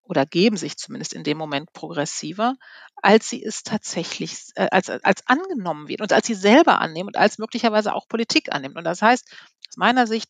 [0.07, 2.55] oder geben sich zumindest in dem Moment progressiver,
[2.95, 7.17] als sie es tatsächlich, äh, als, als angenommen wird und als sie selber annehmen und
[7.17, 8.77] als möglicherweise auch Politik annimmt.
[8.77, 9.29] Und das heißt,
[9.69, 10.29] aus meiner Sicht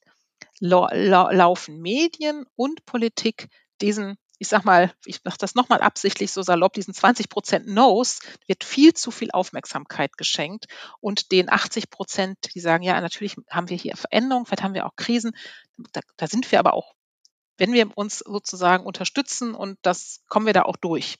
[0.59, 3.49] lau lau laufen Medien und Politik
[3.82, 8.19] diesen, ich sag mal, ich mache das nochmal absichtlich so salopp, diesen 20 Prozent No's
[8.47, 10.65] wird viel zu viel Aufmerksamkeit geschenkt
[10.99, 14.88] und den 80 Prozent, die sagen, ja, natürlich haben wir hier Veränderungen, vielleicht haben wir
[14.88, 15.34] auch Krisen,
[15.93, 16.97] da, da sind wir aber auch
[17.58, 21.18] wenn wir uns sozusagen unterstützen und das kommen wir da auch durch.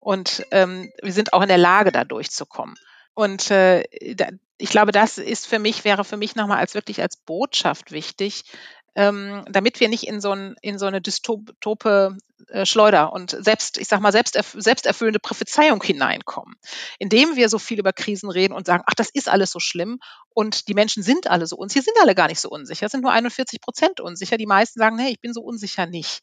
[0.00, 2.76] Und ähm, wir sind auch in der Lage, da durchzukommen.
[3.14, 3.82] Und äh,
[4.14, 7.90] da, ich glaube, das ist für mich, wäre für mich nochmal als wirklich als Botschaft
[7.90, 8.44] wichtig,
[8.98, 12.16] ähm, damit wir nicht in so, ein, in so eine dystope
[12.48, 16.56] äh, Schleuder und selbst, ich sag mal, selbst, selbsterfüllende Prophezeiung hineinkommen,
[16.98, 20.00] indem wir so viel über Krisen reden und sagen, ach, das ist alles so schlimm
[20.34, 23.02] und die Menschen sind alle so unsicher, sind alle gar nicht so unsicher, es sind
[23.02, 24.36] nur 41 Prozent unsicher.
[24.36, 26.22] Die meisten sagen, hey, ich bin so unsicher nicht.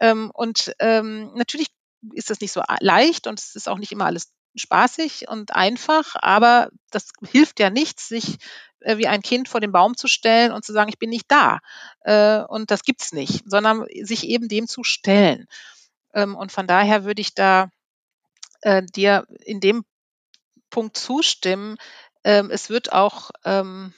[0.00, 1.66] Ähm, und ähm, natürlich
[2.14, 6.14] ist das nicht so leicht und es ist auch nicht immer alles spaßig und einfach,
[6.14, 8.38] aber das hilft ja nichts, sich
[8.80, 11.60] wie ein Kind vor den Baum zu stellen und zu sagen, ich bin nicht da
[12.00, 15.46] äh, und das gibt's nicht, sondern sich eben dem zu stellen.
[16.14, 17.70] Ähm, und von daher würde ich da
[18.62, 19.84] äh, dir in dem
[20.70, 21.76] Punkt zustimmen.
[22.24, 23.94] Ähm, es wird auch ähm,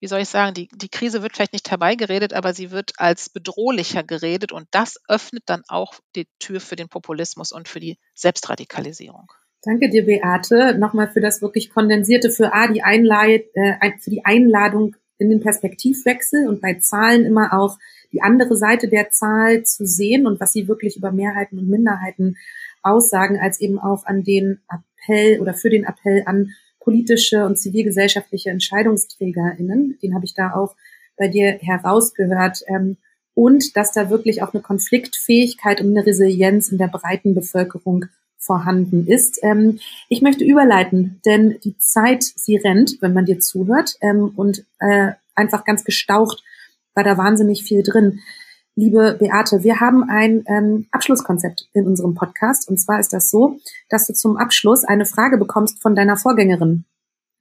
[0.00, 3.28] wie soll ich sagen, die, die Krise wird vielleicht nicht herbeigeredet, aber sie wird als
[3.28, 7.98] bedrohlicher geredet und das öffnet dann auch die Tür für den Populismus und für die
[8.14, 9.30] Selbstradikalisierung.
[9.62, 14.24] Danke dir, Beate, nochmal für das wirklich kondensierte, für A, die Einlad äh, für die
[14.24, 17.78] Einladung in den Perspektivwechsel und bei Zahlen immer auch
[18.12, 22.36] die andere Seite der Zahl zu sehen und was sie wirklich über Mehrheiten und Minderheiten
[22.82, 28.48] aussagen, als eben auch an den Appell oder für den Appell an politische und zivilgesellschaftliche
[28.48, 29.98] EntscheidungsträgerInnen.
[30.02, 30.74] Den habe ich da auch
[31.18, 32.62] bei dir herausgehört.
[32.66, 32.96] Ähm,
[33.34, 38.06] und dass da wirklich auch eine Konfliktfähigkeit und eine Resilienz in der breiten Bevölkerung
[38.40, 39.38] vorhanden ist.
[39.42, 39.78] Ähm,
[40.08, 45.12] ich möchte überleiten, denn die Zeit, sie rennt, wenn man dir zuhört ähm, und äh,
[45.34, 46.42] einfach ganz gestaucht
[46.94, 48.20] war da wahnsinnig viel drin.
[48.74, 53.58] Liebe Beate, wir haben ein ähm, Abschlusskonzept in unserem Podcast und zwar ist das so,
[53.88, 56.84] dass du zum Abschluss eine Frage bekommst von deiner Vorgängerin,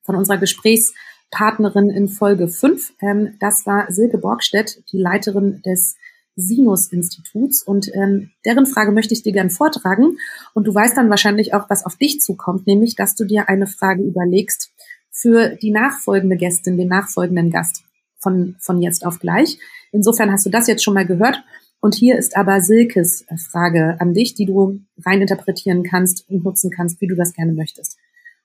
[0.03, 2.93] von unserer Gesprächspartnerin in Folge 5.
[3.01, 5.95] Ähm, das war Silke Borgstedt, die Leiterin des
[6.39, 7.63] Sinus-Instituts.
[7.63, 10.17] Und ähm, deren Frage möchte ich dir gern vortragen.
[10.53, 13.67] Und du weißt dann wahrscheinlich auch, was auf dich zukommt, nämlich, dass du dir eine
[13.67, 14.71] Frage überlegst
[15.11, 17.83] für die nachfolgende Gästin, den nachfolgenden Gast
[18.19, 19.59] von, von jetzt auf gleich.
[19.91, 21.43] Insofern hast du das jetzt schon mal gehört.
[21.81, 26.71] Und hier ist aber Silkes äh, Frage an dich, die du reininterpretieren kannst und nutzen
[26.71, 27.97] kannst, wie du das gerne möchtest.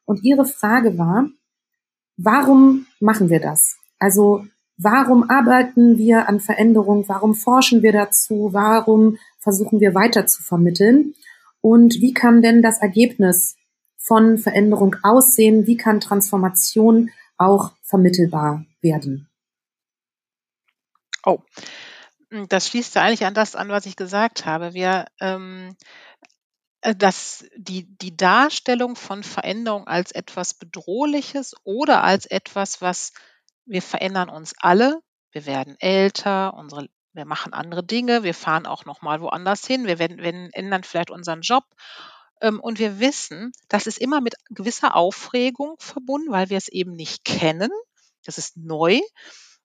[0.04, 1.28] Und ihre Frage war,
[2.16, 3.76] warum machen wir das?
[3.98, 7.08] Also warum arbeiten wir an Veränderung?
[7.08, 8.50] Warum forschen wir dazu?
[8.52, 11.14] Warum versuchen wir weiter zu vermitteln?
[11.60, 13.56] Und wie kann denn das Ergebnis
[13.96, 15.66] von Veränderung aussehen?
[15.66, 19.28] Wie kann Transformation auch vermittelbar werden?
[21.24, 21.38] Oh,
[22.48, 24.74] das schließt ja eigentlich an das an, was ich gesagt habe.
[24.74, 25.76] Wir, ähm,
[26.82, 33.12] äh, dass die, die Darstellung von Veränderung als etwas Bedrohliches oder als etwas, was
[33.66, 35.00] wir verändern uns alle.
[35.32, 39.98] Wir werden älter, unsere, wir machen andere Dinge, wir fahren auch nochmal woanders hin, wir
[39.98, 41.64] werden, werden, ändern vielleicht unseren Job.
[42.40, 46.92] Ähm, und wir wissen, das ist immer mit gewisser Aufregung verbunden, weil wir es eben
[46.92, 47.70] nicht kennen.
[48.24, 49.00] Das ist neu.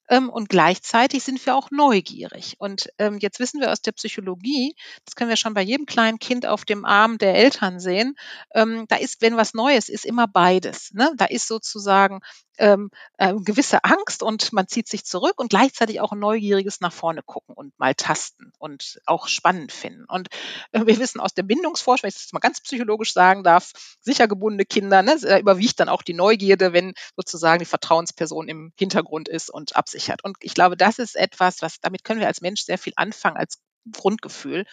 [0.10, 2.56] Ähm, und gleichzeitig sind wir auch neugierig.
[2.58, 4.76] Und ähm, jetzt wissen wir aus der Psychologie,
[5.06, 8.16] das können wir schon bei jedem kleinen Kind auf dem Arm der Eltern sehen,
[8.52, 10.92] da ist, wenn was Neues ist, immer beides.
[10.94, 11.12] Ne?
[11.18, 12.22] Da ist sozusagen
[12.60, 16.94] ähm, äh, gewisse Angst und man zieht sich zurück und gleichzeitig auch ein neugieriges nach
[16.94, 20.06] vorne gucken und mal tasten und auch spannend finden.
[20.06, 20.28] Und
[20.72, 24.28] äh, wir wissen aus der Bindungsforschung, wenn ich das mal ganz psychologisch sagen darf, sicher
[24.28, 29.50] gebundene Kinder, ne, überwiegt dann auch die Neugierde, wenn sozusagen die Vertrauensperson im Hintergrund ist
[29.50, 30.24] und absichert.
[30.24, 33.38] Und ich glaube, das ist etwas, was damit können wir als Mensch sehr viel anfangen
[33.38, 33.60] als
[33.92, 34.66] Grundgefühl.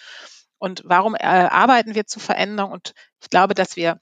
[0.59, 2.73] Und warum äh, arbeiten wir zur Veränderung?
[2.73, 4.01] Und ich glaube, dass wir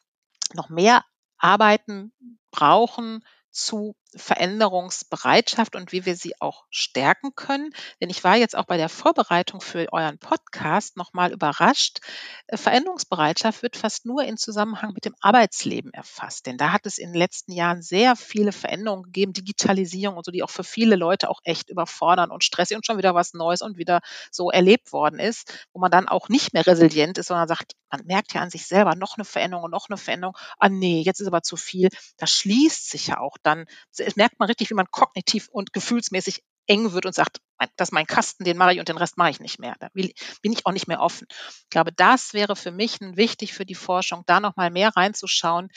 [0.54, 1.04] noch mehr
[1.36, 2.12] arbeiten
[2.50, 3.24] brauchen
[3.54, 7.70] zu Veränderungsbereitschaft und wie wir sie auch stärken können.
[8.00, 11.98] Denn ich war jetzt auch bei der Vorbereitung für euren Podcast nochmal überrascht.
[12.46, 16.46] Äh, Veränderungsbereitschaft wird fast nur in Zusammenhang mit dem Arbeitsleben erfasst.
[16.46, 20.30] Denn da hat es in den letzten Jahren sehr viele Veränderungen gegeben, Digitalisierung und so,
[20.30, 23.62] die auch für viele Leute auch echt überfordern und stressig und schon wieder was Neues
[23.62, 24.00] und wieder
[24.30, 28.06] so erlebt worden ist, wo man dann auch nicht mehr resilient ist, sondern sagt, man
[28.06, 30.36] merkt ja an sich selber noch eine Veränderung und noch eine Veränderung.
[30.58, 31.88] Ah nee, jetzt ist aber zu viel.
[32.16, 33.66] Das schließt sich ja auch dann
[34.04, 37.38] es merkt man richtig, wie man kognitiv und gefühlsmäßig eng wird und sagt,
[37.76, 39.74] das ist mein Kasten, den mache ich und den Rest mache ich nicht mehr.
[39.80, 41.26] Da bin ich auch nicht mehr offen.
[41.30, 45.68] Ich glaube, das wäre für mich wichtig für die Forschung, da nochmal mehr reinzuschauen,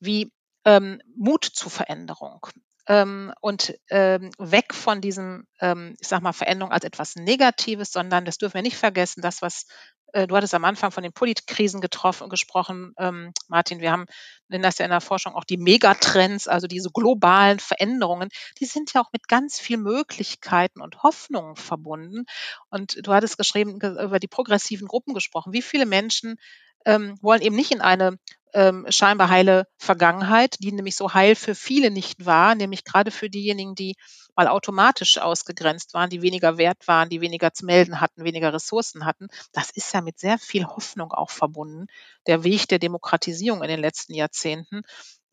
[0.00, 0.32] wie
[0.64, 2.46] ähm, Mut zu Veränderung
[2.86, 8.24] ähm, und ähm, weg von diesem, ähm, ich sag mal, Veränderung als etwas Negatives, sondern
[8.24, 9.66] das dürfen wir nicht vergessen, das, was
[10.14, 13.80] äh, du hattest am Anfang von den Politkrisen getroffen, gesprochen, ähm, Martin.
[13.80, 14.06] Wir haben,
[14.48, 18.28] nennen das ja in der Forschung auch die Megatrends, also diese globalen Veränderungen.
[18.60, 22.26] Die sind ja auch mit ganz viel Möglichkeiten und Hoffnungen verbunden.
[22.70, 25.52] Und du hattest geschrieben, über die progressiven Gruppen gesprochen.
[25.52, 26.36] Wie viele Menschen
[26.84, 28.18] ähm, wollen eben nicht in eine
[28.54, 33.28] ähm, scheinbar heile Vergangenheit, die nämlich so heil für viele nicht war, nämlich gerade für
[33.28, 33.96] diejenigen, die
[34.36, 39.04] mal automatisch ausgegrenzt waren, die weniger wert waren, die weniger zu melden hatten, weniger Ressourcen
[39.04, 39.28] hatten.
[39.52, 41.86] Das ist ja mit sehr viel Hoffnung auch verbunden,
[42.26, 44.82] der Weg der Demokratisierung in den letzten Jahrzehnten.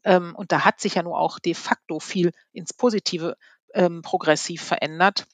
[0.03, 3.37] Ähm, und da hat sich ja nur auch de facto viel ins Positive
[3.73, 5.27] ähm, progressiv verändert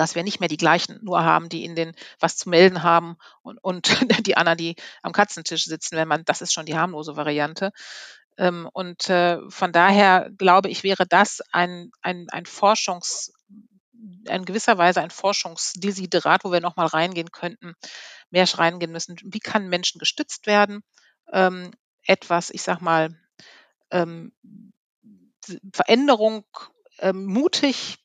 [0.00, 3.16] dass wir nicht mehr die gleichen nur haben, die in den was zu melden haben
[3.42, 3.90] und, und
[4.26, 7.70] die anderen, die am Katzentisch sitzen, wenn man, das ist schon die harmlose Variante.
[8.38, 13.34] Ähm, und äh, von daher glaube ich, wäre das ein, ein, ein Forschungs,
[14.26, 17.74] in gewisser Weise ein Forschungsdesiderat, wo wir nochmal reingehen könnten,
[18.30, 19.16] mehr reingehen müssen.
[19.22, 20.82] Wie kann Menschen gestützt werden?
[21.30, 21.72] Ähm,
[22.06, 23.14] etwas, ich sag mal,
[23.90, 24.32] ähm,
[25.74, 26.44] Veränderung
[27.00, 27.98] ähm, mutig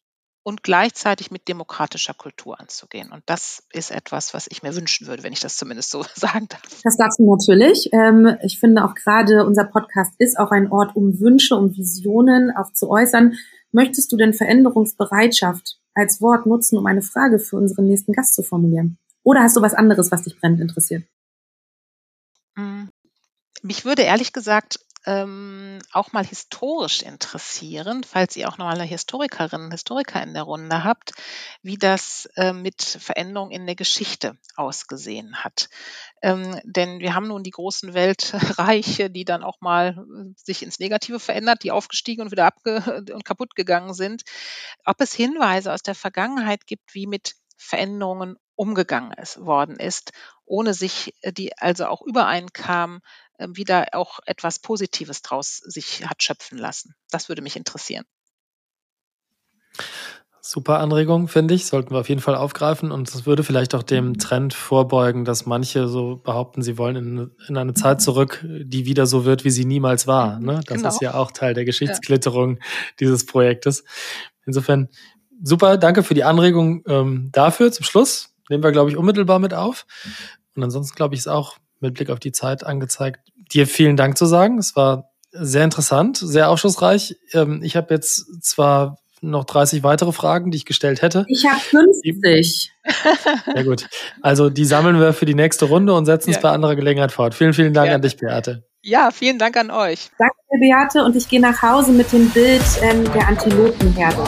[0.46, 3.12] und gleichzeitig mit demokratischer Kultur anzugehen.
[3.12, 6.48] Und das ist etwas, was ich mir wünschen würde, wenn ich das zumindest so sagen
[6.48, 6.62] darf.
[6.84, 7.90] Das darfst du natürlich.
[7.92, 12.52] Ähm, ich finde auch gerade unser Podcast ist auch ein Ort, um Wünsche und Visionen
[12.56, 13.34] auch zu äußern.
[13.72, 18.44] Möchtest du denn Veränderungsbereitschaft als Wort nutzen, um eine Frage für unseren nächsten Gast zu
[18.44, 19.00] formulieren?
[19.24, 21.06] Oder hast du was anderes, was dich brennend interessiert?
[22.56, 22.90] Hm.
[23.64, 29.72] Mich würde ehrlich gesagt ähm, auch mal historisch interessieren, falls ihr auch noch eine Historikerin,
[29.72, 31.14] Historiker in der Runde habt,
[31.62, 35.70] wie das äh, mit Veränderung in der Geschichte ausgesehen hat.
[36.22, 40.80] Ähm, denn wir haben nun die großen Weltreiche, die dann auch mal äh, sich ins
[40.80, 44.24] Negative verändert, die aufgestiegen und wieder abge und kaputt gegangen sind.
[44.86, 50.12] Ob es Hinweise aus der Vergangenheit gibt, wie mit Veränderungen umgegangen ist, worden ist,
[50.46, 53.02] ohne sich äh, die also auch übereinkam,
[53.40, 56.96] wieder auch etwas Positives draus sich hat schöpfen lassen.
[57.10, 58.06] Das würde mich interessieren.
[60.48, 61.66] Super Anregung, finde ich.
[61.66, 62.92] Sollten wir auf jeden Fall aufgreifen.
[62.92, 64.18] Und es würde vielleicht auch dem mhm.
[64.20, 69.08] Trend vorbeugen, dass manche so behaupten, sie wollen in, in eine Zeit zurück, die wieder
[69.08, 70.40] so wird, wie sie niemals war.
[70.40, 70.62] Mhm, ne?
[70.68, 70.90] Das genau.
[70.90, 72.64] ist ja auch Teil der Geschichtsklitterung ja.
[73.00, 73.84] dieses Projektes.
[74.46, 74.90] Insofern
[75.44, 78.30] super, danke für die Anregung ähm, dafür zum Schluss.
[78.48, 79.88] nehmen wir, glaube ich, unmittelbar mit auf.
[80.56, 83.20] Und ansonsten, glaube ich, ist auch mit Blick auf die Zeit angezeigt,
[83.52, 84.58] dir vielen Dank zu sagen.
[84.58, 87.18] Es war sehr interessant, sehr aufschlussreich.
[87.34, 91.26] Ähm, ich habe jetzt zwar noch 30 weitere Fragen, die ich gestellt hätte.
[91.28, 92.72] Ich habe 50.
[93.54, 93.88] Sehr gut.
[94.22, 97.34] Also die sammeln wir für die nächste Runde und setzen es bei anderer Gelegenheit fort.
[97.34, 97.96] Vielen, vielen Dank ja.
[97.96, 98.64] an dich, Beate.
[98.82, 100.10] Ja, vielen Dank an euch.
[100.20, 101.04] Danke, Beate.
[101.04, 104.24] Und ich gehe nach Hause mit dem Bild ähm, der Antilopenherde.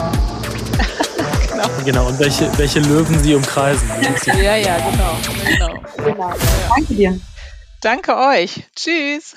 [1.48, 1.68] genau.
[1.84, 2.08] genau.
[2.08, 3.88] Und welche, welche Löwen sie umkreisen.
[4.26, 5.16] ja, ja, genau.
[5.46, 5.80] genau.
[5.96, 6.04] genau.
[6.04, 6.34] genau.
[6.76, 7.20] Danke dir.
[7.80, 8.64] Danke euch.
[8.74, 9.34] Tschüss.